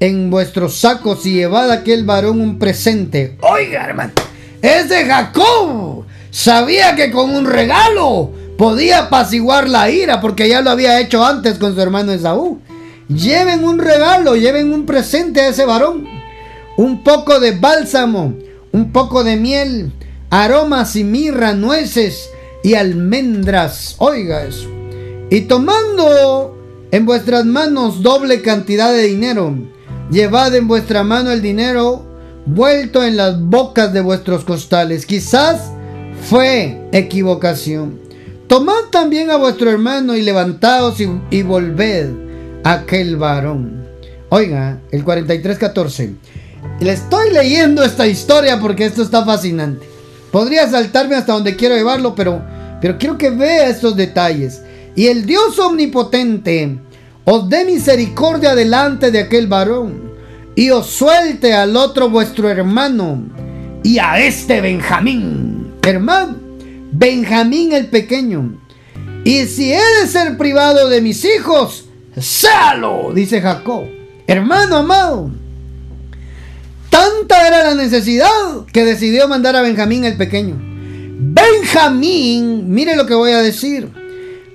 [0.00, 3.38] en vuestros sacos y llevad a aquel varón un presente.
[3.40, 4.12] Oiga, hermano,
[4.60, 6.04] es de Jacob.
[6.30, 11.58] Sabía que con un regalo podía apaciguar la ira porque ya lo había hecho antes
[11.58, 12.60] con su hermano Esaú.
[13.08, 16.06] Lleven un regalo, lleven un presente a ese varón
[16.76, 18.34] un poco de bálsamo,
[18.70, 19.92] un poco de miel,
[20.30, 22.30] aromas y mirra, nueces
[22.62, 23.96] y almendras.
[23.98, 24.68] Oiga eso.
[25.28, 26.56] Y tomando
[26.92, 29.56] en vuestras manos doble cantidad de dinero,
[30.08, 32.06] llevad en vuestra mano el dinero
[32.46, 35.04] vuelto en las bocas de vuestros costales.
[35.04, 35.72] Quizás
[36.30, 38.01] fue equivocación.
[38.52, 42.10] Tomad también a vuestro hermano y levantaos y, y volved
[42.64, 43.82] a aquel varón.
[44.28, 46.12] Oiga, el 43.14.
[46.80, 49.86] Le estoy leyendo esta historia porque esto está fascinante.
[50.30, 52.42] Podría saltarme hasta donde quiero llevarlo, pero,
[52.82, 54.60] pero quiero que vea estos detalles.
[54.94, 56.78] Y el Dios omnipotente
[57.24, 60.12] os dé misericordia delante de aquel varón
[60.54, 63.18] y os suelte al otro vuestro hermano
[63.82, 66.41] y a este Benjamín, hermano,
[66.92, 68.60] Benjamín el pequeño.
[69.24, 73.84] Y si he de ser privado de mis hijos, séalo, dice Jacob.
[74.26, 75.30] Hermano amado,
[76.90, 78.28] tanta era la necesidad
[78.72, 80.56] que decidió mandar a Benjamín el pequeño.
[81.18, 83.88] Benjamín, mire lo que voy a decir.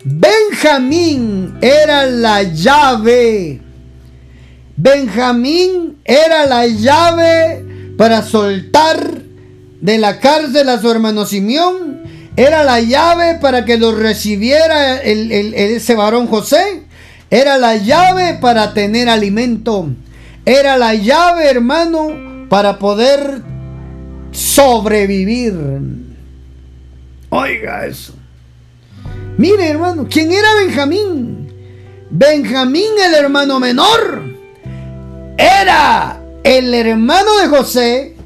[0.04, 3.62] Benjamín era la llave.
[4.76, 7.66] Benjamín era la llave
[7.98, 9.22] para soltar
[9.82, 11.97] de la cárcel a su hermano Simeón.
[12.38, 16.84] Era la llave para que lo recibiera ese varón José.
[17.32, 19.90] Era la llave para tener alimento.
[20.46, 23.42] Era la llave, hermano, para poder
[24.32, 25.56] sobrevivir.
[27.30, 28.14] Oiga eso.
[29.38, 31.52] Mire, hermano, ¿quién era Benjamín?
[32.12, 34.24] Benjamín, el hermano menor,
[35.38, 38.17] era el hermano de José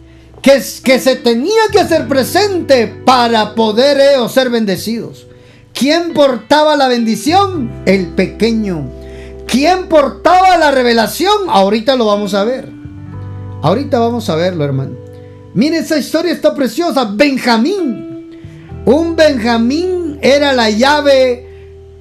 [0.42, 5.28] que, se tenía que hacer presente para poder ellos ser bendecidos.
[5.74, 7.72] ¿Quién portaba la bendición?
[7.86, 8.90] El pequeño.
[9.48, 11.32] ¿Quién portaba la revelación?
[11.50, 12.70] Ahorita lo vamos a ver.
[13.62, 14.98] Ahorita vamos a verlo, hermano.
[15.54, 17.06] Mire, esa historia está preciosa.
[17.14, 18.40] Benjamín.
[18.86, 21.48] Un Benjamín era la llave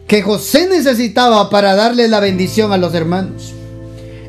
[0.07, 3.53] que José necesitaba para darle la bendición a los hermanos.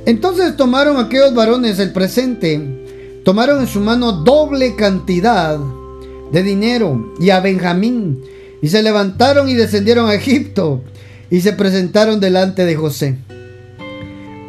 [0.06, 2.81] Entonces tomaron aquellos varones el presente,
[3.24, 5.60] tomaron en su mano doble cantidad
[6.32, 8.22] de dinero y a Benjamín,
[8.62, 10.84] y se levantaron y descendieron a Egipto
[11.30, 13.18] y se presentaron delante de José.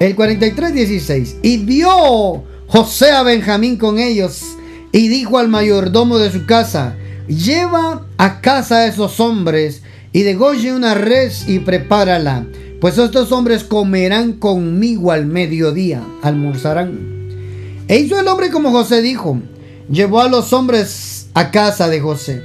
[0.01, 1.37] El 43:16.
[1.43, 4.43] Y vio José a Benjamín con ellos
[4.91, 6.97] y dijo al mayordomo de su casa,
[7.29, 9.83] lleva a casa a esos hombres
[10.13, 12.47] y degolle una res y prepárala,
[12.81, 17.22] pues estos hombres comerán conmigo al mediodía, almorzarán.
[17.93, 19.39] E hizo el hombre como José dijo,
[19.91, 22.43] llevó a los hombres a casa de José.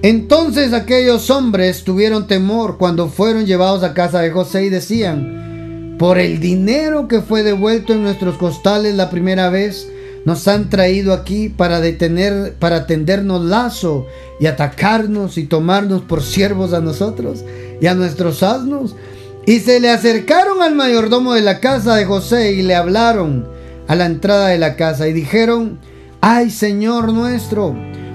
[0.00, 6.18] Entonces aquellos hombres tuvieron temor cuando fueron llevados a casa de José y decían, por
[6.18, 9.88] el dinero que fue devuelto en nuestros costales la primera vez,
[10.24, 14.06] nos han traído aquí para detener, para tendernos lazo
[14.40, 17.44] y atacarnos y tomarnos por siervos a nosotros
[17.78, 18.96] y a nuestros asnos.
[19.44, 23.52] Y se le acercaron al mayordomo de la casa de José y le hablaron
[23.88, 25.78] a la entrada de la casa y dijeron,
[26.20, 27.74] ay Señor nuestro,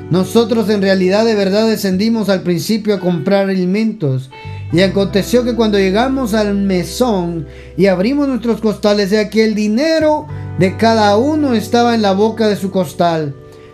[0.09, 4.29] nosotros en realidad de verdad descendimos al principio a comprar alimentos.
[4.73, 10.27] Y aconteció que cuando llegamos al mesón y abrimos nuestros costales, de aquí el dinero
[10.59, 13.33] de cada uno estaba en la boca de su costal.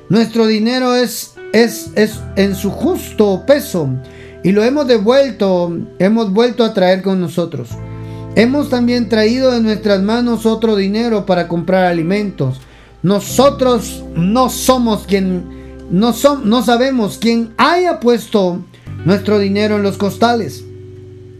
[0.09, 3.89] Nuestro dinero es, es, es en su justo peso
[4.43, 7.69] y lo hemos devuelto, hemos vuelto a traer con nosotros.
[8.35, 12.59] Hemos también traído de nuestras manos otro dinero para comprar alimentos.
[13.01, 18.63] Nosotros no somos quien, no, no sabemos quién haya puesto
[19.05, 20.63] nuestro dinero en los costales.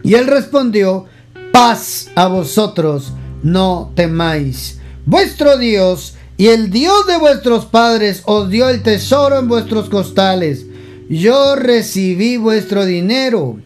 [0.02, 1.06] Y él respondió,
[1.52, 4.78] paz a vosotros, no temáis.
[5.06, 10.66] Vuestro Dios y el Dios de vuestros padres os dio el tesoro en vuestros costales
[11.08, 13.58] yo recibí vuestro dinero.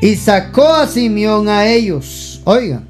[0.00, 2.25] Y sacó a Simeón a ellos.
[2.46, 2.84] Oiga.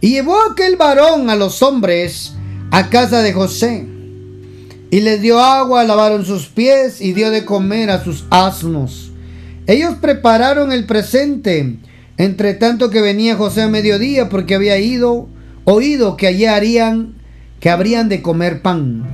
[0.00, 2.32] Y llevó aquel varón a los hombres
[2.72, 3.86] a casa de José.
[4.90, 9.12] Y les dio agua, lavaron sus pies y dio de comer a sus asnos.
[9.68, 11.76] Ellos prepararon el presente,
[12.16, 15.28] entre tanto que venía José a mediodía, porque había ido,
[15.64, 17.14] oído que allí harían,
[17.60, 19.04] que habrían de comer pan.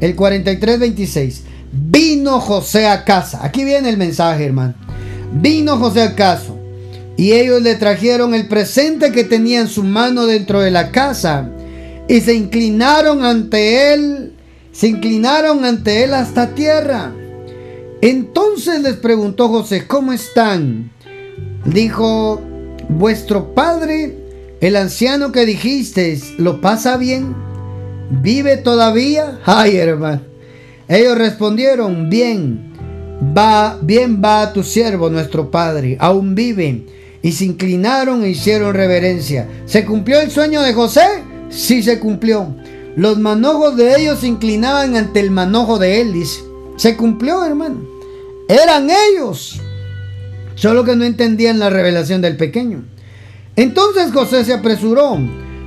[0.00, 1.42] El 43-26.
[1.70, 3.44] Vino José a casa.
[3.44, 4.74] Aquí viene el mensaje, hermano.
[5.32, 6.54] Vino José a casa.
[7.20, 11.50] Y ellos le trajeron el presente que tenía en su mano dentro de la casa.
[12.08, 14.32] Y se inclinaron ante él.
[14.72, 17.12] Se inclinaron ante él hasta tierra.
[18.00, 20.92] Entonces les preguntó José, ¿cómo están?
[21.66, 22.40] Dijo,
[22.88, 24.16] vuestro padre,
[24.62, 27.36] el anciano que dijisteis, ¿lo pasa bien?
[28.08, 29.40] ¿Vive todavía?
[29.44, 30.22] Ay, hermano.
[30.88, 32.72] Ellos respondieron, bien,
[33.36, 36.86] va, bien va tu siervo, nuestro padre, aún vive.
[37.22, 39.48] Y se inclinaron e hicieron reverencia.
[39.66, 41.06] ¿Se cumplió el sueño de José?
[41.50, 42.54] Sí se cumplió.
[42.96, 46.40] Los manojos de ellos se inclinaban ante el manojo de él, dice.
[46.76, 47.80] Se cumplió, hermano.
[48.48, 49.60] Eran ellos.
[50.54, 52.84] Solo que no entendían la revelación del pequeño.
[53.56, 55.18] Entonces José se apresuró,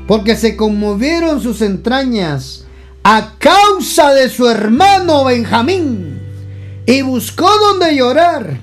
[0.08, 2.66] porque se conmovieron sus entrañas
[3.04, 6.20] a causa de su hermano Benjamín
[6.86, 8.60] y buscó donde llorar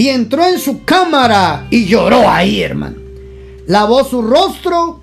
[0.00, 2.96] y entró en su cámara y lloró ahí, hermano.
[3.66, 5.02] Lavó su rostro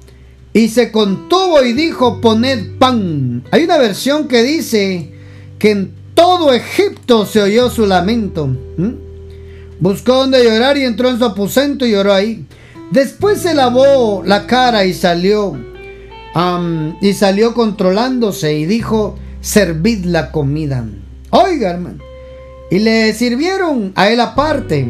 [0.53, 3.43] y se contuvo y dijo, poned pan.
[3.51, 5.13] Hay una versión que dice
[5.59, 8.49] que en todo Egipto se oyó su lamento.
[9.79, 12.47] Buscó donde llorar y entró en su aposento y lloró ahí.
[12.89, 15.55] Después se lavó la cara y salió.
[17.01, 20.83] y salió controlándose y dijo, servid la comida.
[21.29, 22.07] Oiga, hermano.
[22.70, 24.88] Y le sirvieron a él aparte,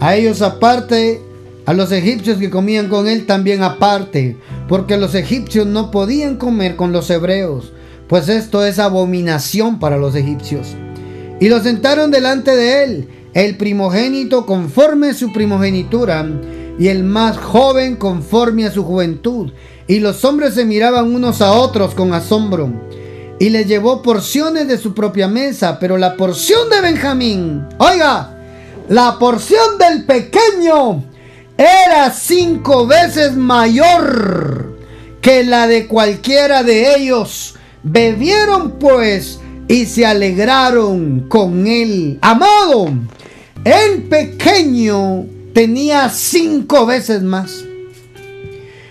[0.00, 1.20] a ellos aparte,
[1.66, 4.36] a los egipcios que comían con él también aparte,
[4.68, 7.72] porque los egipcios no podían comer con los hebreos,
[8.08, 10.74] pues esto es abominación para los egipcios.
[11.40, 16.26] Y lo sentaron delante de él, el primogénito conforme a su primogenitura,
[16.78, 19.52] y el más joven conforme a su juventud.
[19.86, 22.72] Y los hombres se miraban unos a otros con asombro.
[23.42, 28.38] Y le llevó porciones de su propia mesa, pero la porción de Benjamín, oiga,
[28.88, 31.02] la porción del pequeño
[31.58, 34.76] era cinco veces mayor
[35.20, 37.56] que la de cualquiera de ellos.
[37.82, 42.20] Bebieron pues y se alegraron con él.
[42.22, 42.92] Amado,
[43.64, 47.64] el pequeño tenía cinco veces más.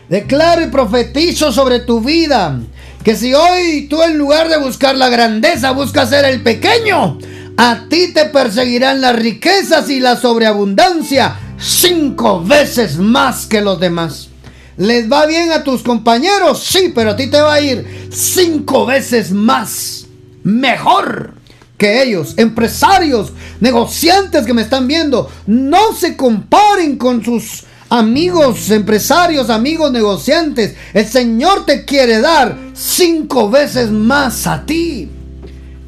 [0.10, 2.60] Declaro y profetizo sobre tu vida
[3.04, 7.18] que si hoy tú en lugar de buscar la grandeza buscas ser el pequeño,
[7.58, 14.30] a ti te perseguirán las riquezas y la sobreabundancia cinco veces más que los demás.
[14.78, 16.64] ¿Les va bien a tus compañeros?
[16.64, 20.08] Sí, pero a ti te va a ir cinco veces más.
[20.43, 21.36] Mejor
[21.78, 22.36] que ellos.
[22.38, 30.76] Empresarios, negociantes que me están viendo, no se comparen con sus amigos empresarios, amigos negociantes.
[30.94, 35.10] El Señor te quiere dar cinco veces más a ti.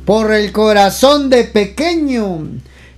[0.06, 2.46] Por el corazón de pequeño.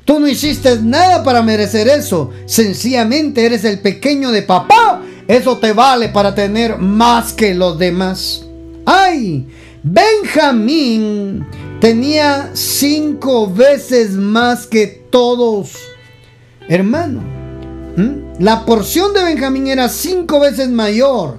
[0.06, 2.32] Tú no hiciste nada para merecer eso.
[2.47, 5.01] Sencillamente eres el pequeño de papá.
[5.28, 8.43] Eso te vale para tener más que los demás.
[8.86, 9.47] ¡Ay!
[9.84, 11.45] Benjamín
[11.80, 15.74] tenía cinco veces más que todos.
[16.68, 17.45] Hermano,
[18.39, 21.38] la porción de Benjamín era cinco veces mayor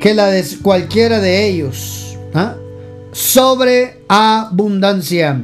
[0.00, 2.16] que la de cualquiera de ellos.
[2.34, 2.56] ¿ah?
[3.12, 5.40] Sobre abundancia.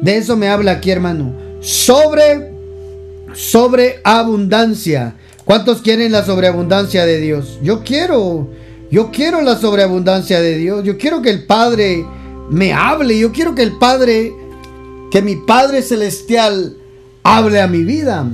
[0.00, 1.34] De eso me habla aquí, hermano.
[1.60, 2.52] Sobre,
[3.34, 5.16] sobre abundancia.
[5.44, 7.58] ¿Cuántos quieren la sobreabundancia de Dios?
[7.62, 8.48] Yo quiero.
[8.90, 10.84] Yo quiero la sobreabundancia de Dios.
[10.84, 12.06] Yo quiero que el Padre
[12.50, 13.18] me hable.
[13.18, 14.32] Yo quiero que el Padre,
[15.10, 16.76] que mi Padre Celestial
[17.26, 18.26] hable a mi vida.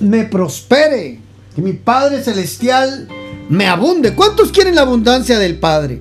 [0.00, 1.20] Me prospere.
[1.54, 3.08] Que mi Padre Celestial
[3.48, 4.14] me abunde.
[4.14, 6.00] ¿Cuántos quieren la abundancia del Padre?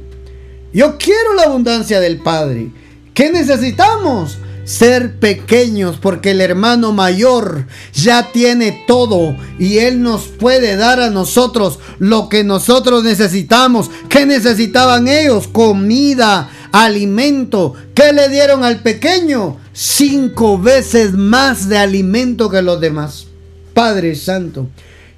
[0.72, 2.70] Yo quiero la abundancia del Padre.
[3.14, 4.38] ¿Qué necesitamos?
[4.70, 11.10] ser pequeños porque el hermano mayor ya tiene todo y él nos puede dar a
[11.10, 13.90] nosotros lo que nosotros necesitamos.
[14.10, 15.48] ¿Qué necesitaban ellos?
[15.48, 17.74] Comida, alimento.
[17.94, 19.58] ¿Qué le dieron al pequeño?
[19.74, 23.28] Cinco veces más de alimento que los demás.
[23.74, 24.68] Padre Santo.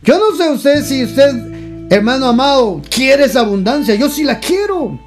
[0.04, 3.95] Yo no sé usted si usted, hermano amado, quiere esa abundancia.
[3.95, 4.99] Yo sí la quiero.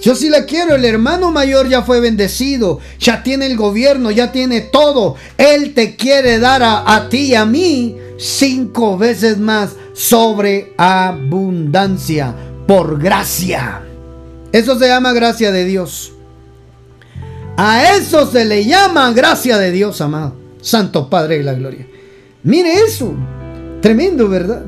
[0.00, 4.30] Yo sí la quiero, el hermano mayor ya fue bendecido, ya tiene el gobierno, ya
[4.30, 5.16] tiene todo.
[5.38, 12.34] Él te quiere dar a, ti y a mí cinco veces más sobre abundancia,
[12.66, 13.82] por gracia.
[14.52, 16.12] Eso se llama gracia de Dios.
[17.56, 20.36] A eso se le llama gracia de Dios, amado.
[20.60, 21.86] Santo Padre de la Gloria.
[22.42, 23.14] Mire eso.
[23.80, 24.64] Tremendo, ¿verdad?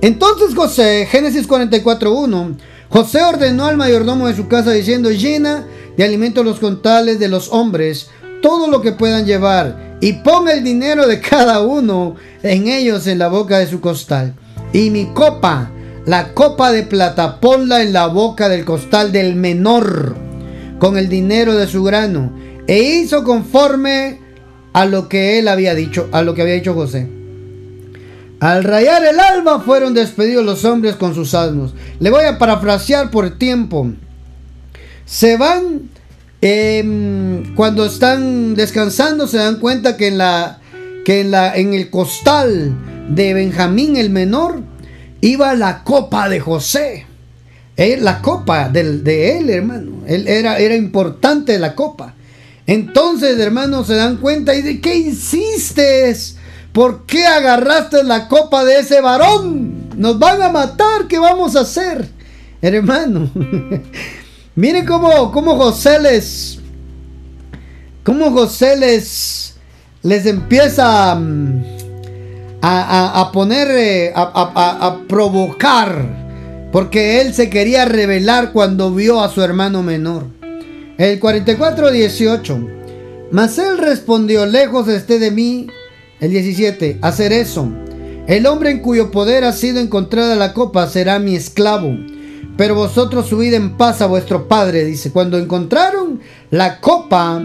[0.00, 2.56] Entonces José, Génesis 44.1
[2.90, 5.66] José ordenó al mayordomo de su casa diciendo, llena
[5.96, 8.08] de alimento los contales de los hombres,
[8.40, 13.18] todo lo que puedan llevar, y ponga el dinero de cada uno en ellos en
[13.18, 14.34] la boca de su costal.
[14.72, 15.70] Y mi copa,
[16.08, 20.16] la copa de plata, ponla en la boca del costal del menor,
[20.78, 22.32] con el dinero de su grano.
[22.66, 24.18] E hizo conforme
[24.72, 27.10] a lo que él había dicho, a lo que había dicho José.
[28.40, 31.74] Al rayar el alba fueron despedidos los hombres con sus asnos.
[32.00, 33.90] Le voy a parafrasear por tiempo.
[35.04, 35.90] Se van
[36.40, 40.60] em, cuando están descansando se dan cuenta que en la
[41.04, 42.74] que en la en el costal
[43.10, 44.62] de Benjamín el menor
[45.20, 47.06] iba la copa de José.
[47.76, 50.02] Eh, la copa de él, hermano.
[50.06, 52.14] Él era, era importante la copa.
[52.66, 56.36] Entonces, hermano, se dan cuenta y de qué insistes
[56.78, 59.88] ¿Por qué agarraste la copa de ese varón?
[59.96, 62.08] Nos van a matar, ¿qué vamos a hacer?
[62.62, 63.30] Hermano,
[64.54, 66.60] miren cómo, cómo José les,
[68.04, 69.56] cómo José les,
[70.02, 71.64] les empieza mm,
[72.60, 79.42] a, a, poner, eh, a, provocar, porque él se quería revelar cuando vio a su
[79.42, 80.26] hermano menor.
[80.96, 82.74] El 44-18.
[83.30, 85.68] Mas él respondió, lejos esté de mí
[86.20, 87.70] el 17, hacer eso.
[88.26, 91.96] El hombre en cuyo poder ha sido encontrada la copa será mi esclavo.
[92.58, 95.12] Pero vosotros subid en paz a vuestro padre, dice.
[95.12, 97.40] Cuando encontraron la copa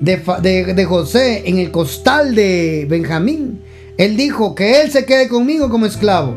[0.00, 3.62] de, José en el costal de Benjamín,
[3.98, 6.36] él dijo que él se quede conmigo como esclavo.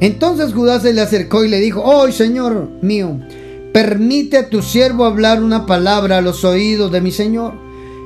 [0.00, 3.20] Entonces Judá se le acercó y le dijo, oh Señor mío,
[3.72, 7.54] permite a tu siervo hablar una palabra a los oídos de mi Señor,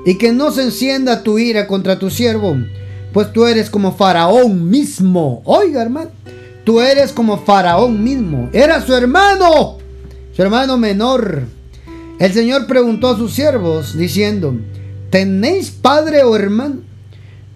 [0.05, 2.57] y que no se encienda tu ira contra tu siervo
[3.17, 5.41] pues tú eres como Faraón mismo.
[5.47, 6.11] Oiga, hermano,
[6.65, 8.51] tú eres como Faraón mismo.
[8.53, 9.79] Era su hermano,
[10.35, 11.45] su hermano menor.
[12.19, 14.55] El Señor preguntó a sus siervos, diciendo,
[15.09, 16.83] ¿tenéis padre o hermano?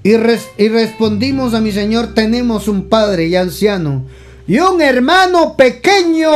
[0.03, 4.07] Y, y respondimos a mi Señor, tenemos un padre y anciano,
[4.47, 6.31] y un hermano pequeño,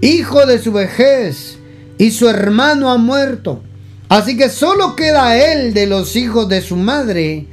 [0.00, 1.58] hijo de su vejez,
[1.98, 3.62] y su hermano ha muerto.
[4.08, 7.46] Así que solo queda él de los hijos de su madre,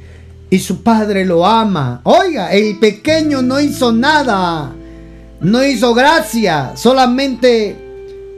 [0.54, 2.00] y su padre lo ama.
[2.04, 4.72] Oiga, el pequeño no hizo nada,
[5.40, 7.76] no hizo gracia, solamente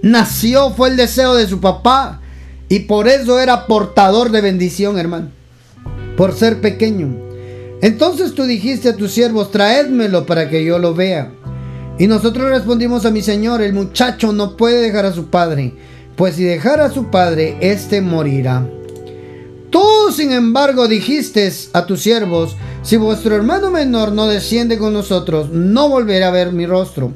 [0.02, 2.20] nació, fue el deseo de su papá
[2.68, 5.28] y por eso era portador de bendición, hermano,
[6.16, 7.16] por ser pequeño.
[7.82, 11.32] Entonces tú dijiste a tus siervos, traédmelo para que yo lo vea.
[11.98, 15.74] Y nosotros respondimos a mi señor, el muchacho no puede dejar a su padre,
[16.14, 18.66] pues si dejara a su padre, éste morirá.
[19.70, 19.82] Tú,
[20.14, 25.88] sin embargo, dijiste a tus siervos, si vuestro hermano menor no desciende con nosotros, no
[25.88, 27.12] volverá a ver mi rostro.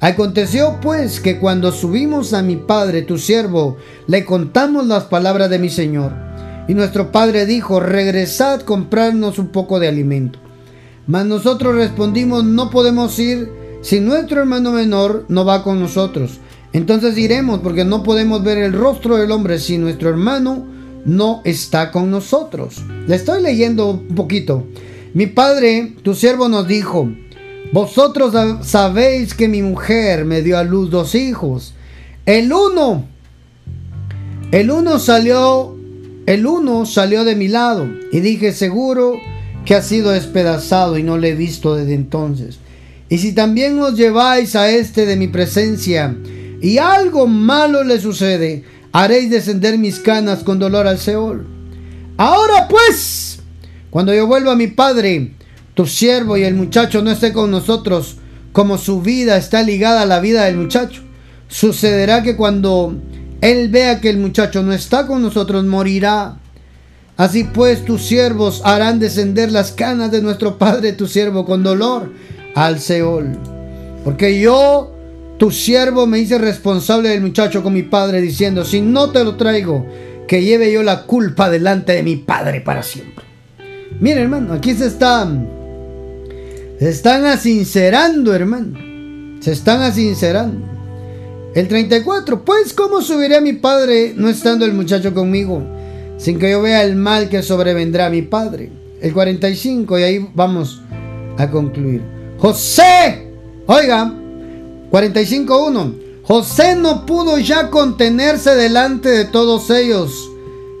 [0.00, 3.76] Aconteció pues que cuando subimos a mi padre, tu siervo,
[4.08, 6.31] le contamos las palabras de mi señor.
[6.72, 10.38] Y nuestro padre dijo, regresad, comprarnos un poco de alimento.
[11.06, 13.52] Mas nosotros respondimos, no podemos ir
[13.82, 16.40] si nuestro hermano menor no va con nosotros.
[16.72, 20.64] Entonces iremos porque no podemos ver el rostro del hombre si nuestro hermano
[21.04, 22.82] no está con nosotros.
[23.06, 24.66] Le estoy leyendo un poquito.
[25.12, 27.06] Mi padre, tu siervo nos dijo,
[27.74, 31.74] vosotros sabéis que mi mujer me dio a luz dos hijos.
[32.24, 33.04] El uno,
[34.52, 35.71] el uno salió,
[36.26, 39.18] el uno salió de mi lado y dije, seguro
[39.64, 42.58] que ha sido despedazado y no le he visto desde entonces.
[43.08, 46.16] Y si también os lleváis a este de mi presencia
[46.60, 51.46] y algo malo le sucede, haréis descender mis canas con dolor al Seol.
[52.16, 53.40] Ahora pues,
[53.90, 55.32] cuando yo vuelva a mi padre,
[55.74, 58.16] tu siervo y el muchacho no esté con nosotros,
[58.52, 61.02] como su vida está ligada a la vida del muchacho,
[61.48, 62.94] sucederá que cuando
[63.42, 66.36] él vea que el muchacho no está con nosotros, morirá.
[67.16, 72.12] Así pues, tus siervos harán descender las canas de nuestro padre, tu siervo, con dolor
[72.54, 73.36] al Seol.
[74.04, 74.94] Porque yo
[75.38, 79.34] tu siervo me hice responsable del muchacho con mi padre, diciendo, si no te lo
[79.34, 79.86] traigo,
[80.28, 83.24] que lleve yo la culpa delante de mi padre para siempre.
[83.98, 85.48] Miren, hermano, aquí se están,
[86.78, 88.78] se están asincerando, hermano.
[89.40, 90.71] Se están asincerando.
[91.54, 95.62] El 34, pues ¿cómo subiré a mi padre no estando el muchacho conmigo?
[96.16, 98.72] Sin que yo vea el mal que sobrevendrá a mi padre.
[99.02, 100.80] El 45, y ahí vamos
[101.36, 102.00] a concluir.
[102.38, 103.28] José,
[103.66, 104.14] oiga,
[104.90, 105.94] 45.1.
[106.22, 110.30] José no pudo ya contenerse delante de todos ellos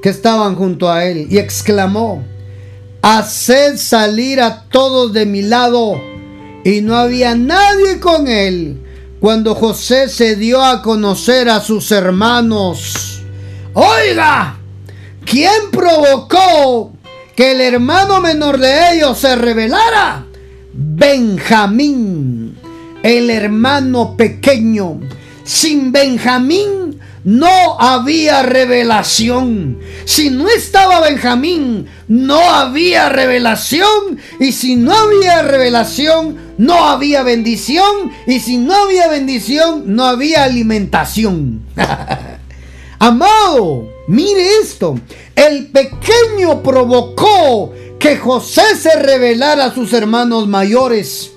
[0.00, 2.24] que estaban junto a él y exclamó,
[3.02, 6.00] haced salir a todos de mi lado.
[6.64, 8.80] Y no había nadie con él
[9.22, 13.22] cuando José se dio a conocer a sus hermanos.
[13.72, 14.58] Oiga,
[15.24, 16.92] ¿quién provocó
[17.36, 20.26] que el hermano menor de ellos se rebelara?
[20.72, 22.58] Benjamín
[23.04, 24.98] el hermano pequeño.
[25.44, 26.81] Sin Benjamín
[27.24, 29.78] no había revelación.
[30.04, 34.18] Si no estaba Benjamín, no había revelación.
[34.40, 38.10] Y si no había revelación, no había bendición.
[38.26, 41.62] Y si no había bendición, no había alimentación.
[42.98, 44.98] Amado, mire esto.
[45.34, 51.32] El pequeño provocó que José se revelara a sus hermanos mayores.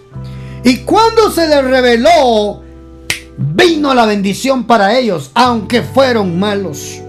[0.64, 2.65] Y cuando se les reveló,
[3.38, 7.02] vino la bendición para ellos, aunque fueron malos.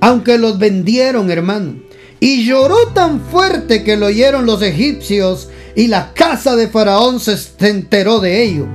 [0.00, 1.76] Aunque los vendieron, hermano.
[2.20, 7.36] Y lloró tan fuerte que lo oyeron los egipcios y la casa de Faraón se
[7.60, 8.66] enteró de ello.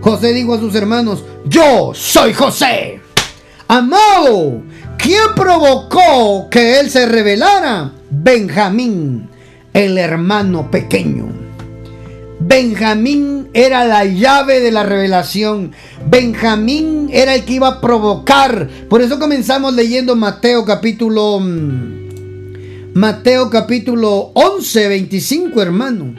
[0.00, 3.00] José dijo a sus hermanos, yo soy José.
[3.68, 4.62] Amado,
[4.98, 7.92] ¿quién provocó que él se revelara?
[8.10, 9.28] Benjamín,
[9.72, 11.41] el hermano pequeño.
[12.44, 15.72] Benjamín era la llave de la revelación.
[16.08, 18.68] Benjamín era el que iba a provocar.
[18.88, 26.14] Por eso comenzamos leyendo Mateo capítulo mm, Mateo capítulo 11, 25, hermano.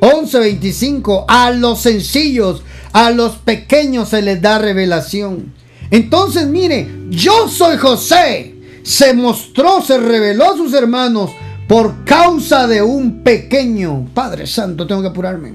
[0.00, 2.62] 11:25, a los sencillos,
[2.92, 5.52] a los pequeños se les da revelación.
[5.90, 8.54] Entonces, mire, yo soy José.
[8.82, 11.30] Se mostró, se reveló a sus hermanos
[11.66, 14.08] por causa de un pequeño.
[14.14, 15.54] Padre Santo, tengo que apurarme.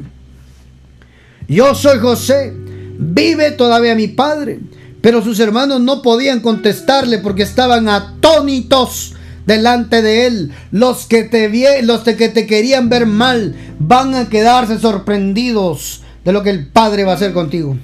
[1.47, 2.53] Yo soy José.
[2.97, 4.59] Vive todavía mi padre.
[5.01, 10.51] Pero sus hermanos no podían contestarle porque estaban atónitos delante de él.
[10.71, 16.43] Los que te los que te querían ver mal van a quedarse sorprendidos de lo
[16.43, 17.77] que el Padre va a hacer contigo.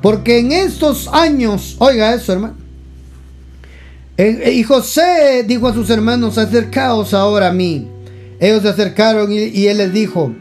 [0.00, 2.61] Porque en estos años, oiga eso, hermano.
[4.18, 7.88] Eh, eh, y José dijo a sus hermanos, acercaos ahora a mí.
[8.40, 10.34] Ellos se acercaron y, él les dijo,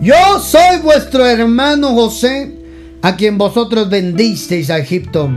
[0.00, 2.54] yo soy vuestro hermano José,
[3.00, 5.30] a quien vosotros vendisteis a Egipto.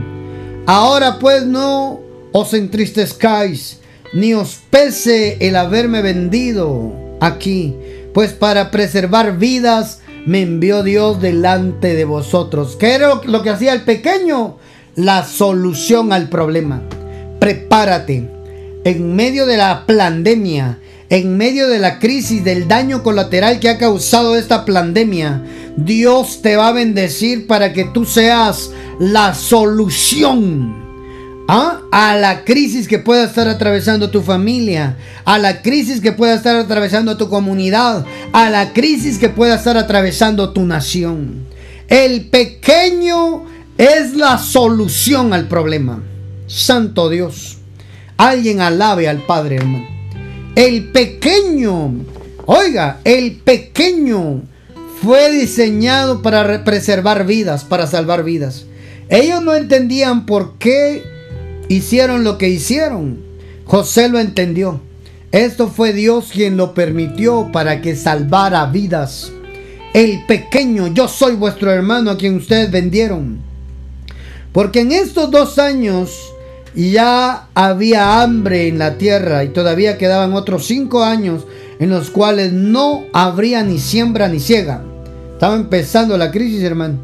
[0.66, 2.00] Ahora pues no
[2.32, 3.78] os entristezcáis
[4.12, 7.74] ni os pese el haberme vendido aquí,
[8.12, 12.76] pues para preservar vidas me envió Dios delante de vosotros.
[12.76, 14.58] ¿Qué era lo que hacía el pequeño?
[14.96, 16.82] La solución al problema.
[17.44, 18.26] Prepárate.
[18.84, 20.78] En medio de la pandemia,
[21.10, 25.44] en medio de la crisis, del daño colateral que ha causado esta pandemia,
[25.76, 30.74] Dios te va a bendecir para que tú seas la solución
[31.46, 31.82] ¿Ah?
[31.92, 36.56] a la crisis que pueda estar atravesando tu familia, a la crisis que pueda estar
[36.56, 41.44] atravesando tu comunidad, a la crisis que pueda estar atravesando tu nación.
[41.88, 43.44] El pequeño
[43.76, 46.13] es la solución al problema.
[46.46, 47.58] Santo Dios.
[48.16, 49.86] Alguien alabe al Padre, hermano.
[50.54, 51.92] El pequeño,
[52.46, 54.42] oiga, el pequeño
[55.02, 58.66] fue diseñado para preservar vidas, para salvar vidas.
[59.08, 61.02] Ellos no entendían por qué
[61.68, 63.18] hicieron lo que hicieron.
[63.64, 64.80] José lo entendió.
[65.32, 69.32] Esto fue Dios quien lo permitió para que salvara vidas.
[69.92, 73.40] El pequeño, yo soy vuestro hermano a quien ustedes vendieron.
[74.52, 76.33] Porque en estos dos años
[76.74, 81.46] ya había hambre en la tierra y todavía quedaban otros cinco años
[81.78, 84.82] en los cuales no habría ni siembra ni ciega.
[85.32, 86.98] Estaba empezando la crisis, hermano.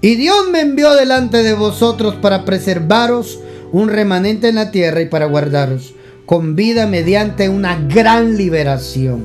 [0.00, 3.40] Y Dios me envió delante de vosotros para preservaros
[3.72, 5.94] un remanente en la tierra y para guardaros
[6.26, 9.24] con vida mediante una gran liberación.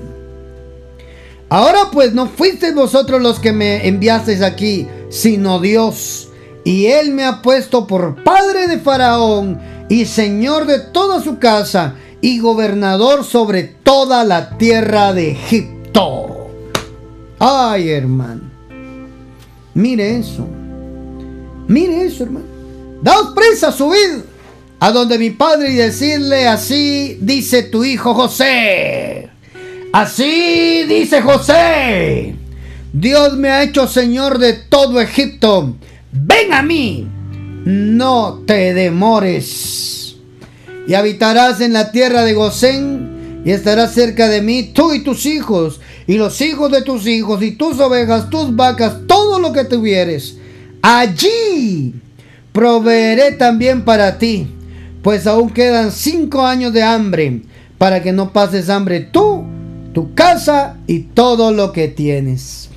[1.49, 6.29] Ahora pues no fuisteis vosotros los que me enviasteis aquí, sino Dios.
[6.63, 9.59] Y Él me ha puesto por padre de Faraón
[9.89, 16.49] y señor de toda su casa y gobernador sobre toda la tierra de Egipto.
[17.39, 18.41] Ay, hermano.
[19.73, 20.47] Mire eso.
[21.67, 22.45] Mire eso, hermano.
[23.01, 24.21] Daos prisa, subid
[24.79, 29.29] a donde mi padre y decirle así dice tu hijo José.
[29.93, 32.35] Así dice José.
[32.93, 35.75] Dios me ha hecho Señor de todo Egipto.
[36.11, 37.07] Ven a mí.
[37.65, 40.15] No te demores.
[40.87, 45.25] Y habitarás en la tierra de Gosén y estarás cerca de mí tú y tus
[45.25, 49.63] hijos y los hijos de tus hijos y tus ovejas, tus vacas, todo lo que
[49.63, 50.37] tuvieres.
[50.81, 51.93] Allí
[52.51, 54.47] proveeré también para ti
[55.01, 57.41] pues aún quedan cinco años de hambre
[57.77, 59.43] para que no pases hambre tú,
[59.93, 62.69] tu casa y todo lo que tienes.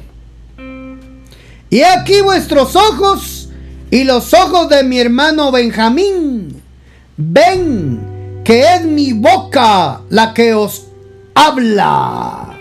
[1.70, 3.48] Y aquí vuestros ojos
[3.90, 6.62] y los ojos de mi hermano Benjamín.
[7.16, 10.86] Ven que es mi boca la que os
[11.34, 12.58] habla.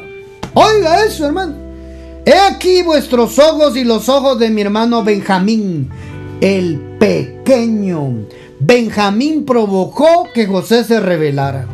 [0.54, 1.56] Oiga eso, hermano.
[2.26, 5.90] He aquí vuestros ojos y los ojos de mi hermano Benjamín,
[6.40, 8.28] el pequeño
[8.60, 11.68] Benjamín provocó que José se rebelara.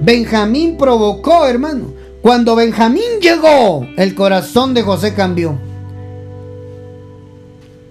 [0.00, 1.92] Benjamín provocó, hermano.
[2.22, 5.56] Cuando Benjamín llegó, el corazón de José cambió.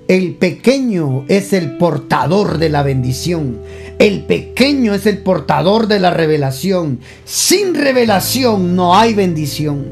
[0.08, 3.60] El pequeño es el portador de la bendición.
[3.99, 6.99] El pequeño es el portador de la revelación.
[7.26, 9.86] Sin revelación no hay bendición.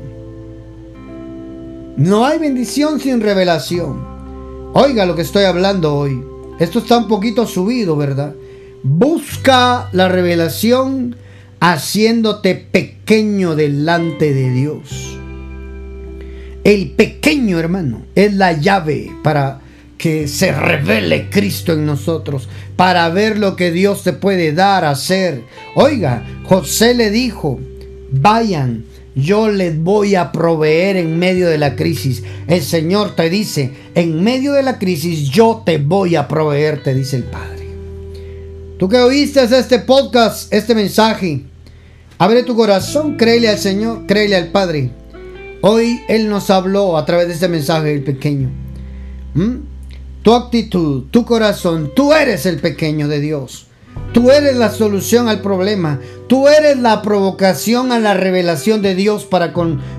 [1.98, 4.72] No hay bendición sin revelación.
[4.74, 6.24] Oiga lo que estoy hablando hoy.
[6.60, 8.36] Esto está un poquito subido, ¿verdad?
[8.84, 11.18] Busca la revelación
[11.60, 15.20] haciéndote pequeño delante de Dios.
[16.64, 19.65] El pequeño, hermano, es la llave para
[19.98, 25.44] que se revele Cristo en nosotros, para ver lo que Dios te puede dar, hacer.
[25.76, 27.60] Oiga, José le dijo,
[28.12, 28.86] vayan,
[29.16, 32.24] yo les voy a proveer en medio de la crisis.
[32.48, 36.94] El Señor te dice, en medio de la crisis yo te voy a proveer, te
[36.94, 37.66] dice el Padre.
[38.78, 41.44] Tú que oíste este podcast, este mensaje,
[42.18, 44.92] abre tu corazón, créele al Señor, créele al Padre.
[45.62, 48.52] Hoy Él nos habló a través de este mensaje el pequeño.
[49.34, 49.75] ¿Mm?
[50.26, 53.68] Tu actitud, tu corazón, tú eres el pequeño de Dios.
[54.12, 56.00] Tú eres la solución al problema.
[56.26, 59.54] Tú eres la provocación a la revelación de Dios para,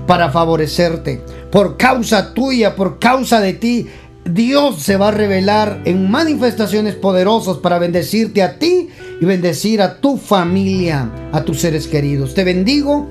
[0.05, 1.21] para favorecerte.
[1.49, 3.87] Por causa tuya, por causa de ti,
[4.25, 8.89] Dios se va a revelar en manifestaciones poderosas para bendecirte a ti
[9.21, 12.33] y bendecir a tu familia, a tus seres queridos.
[12.33, 13.07] Te bendigo.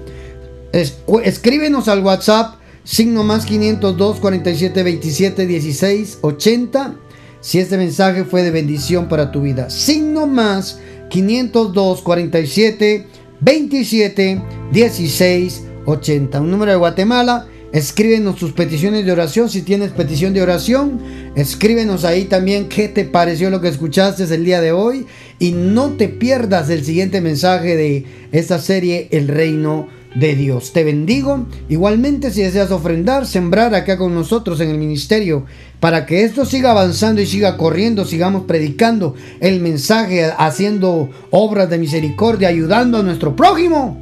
[0.70, 7.05] escríbenos al WhatsApp signo más 502 47 27 16 80
[7.40, 9.70] si este mensaje fue de bendición para tu vida.
[9.70, 10.80] Signo más
[11.10, 13.06] 502 47
[13.40, 16.40] 27 16 80.
[16.40, 19.50] Un número de Guatemala Escríbenos tus peticiones de oración.
[19.50, 20.98] Si tienes petición de oración,
[21.34, 25.06] escríbenos ahí también qué te pareció lo que escuchaste el día de hoy.
[25.38, 29.88] Y no te pierdas el siguiente mensaje de esta serie, El Reino
[30.18, 30.72] de Dios.
[30.72, 31.46] Te bendigo.
[31.68, 35.44] Igualmente, si deseas ofrendar, sembrar acá con nosotros en el ministerio,
[35.80, 41.78] para que esto siga avanzando y siga corriendo, sigamos predicando el mensaje, haciendo obras de
[41.78, 43.98] misericordia, ayudando a nuestro prójimo.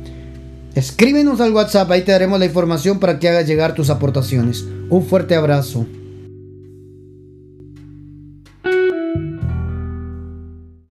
[0.75, 4.65] Escríbenos al WhatsApp, ahí te daremos la información para que hagas llegar tus aportaciones.
[4.89, 5.87] Un fuerte abrazo.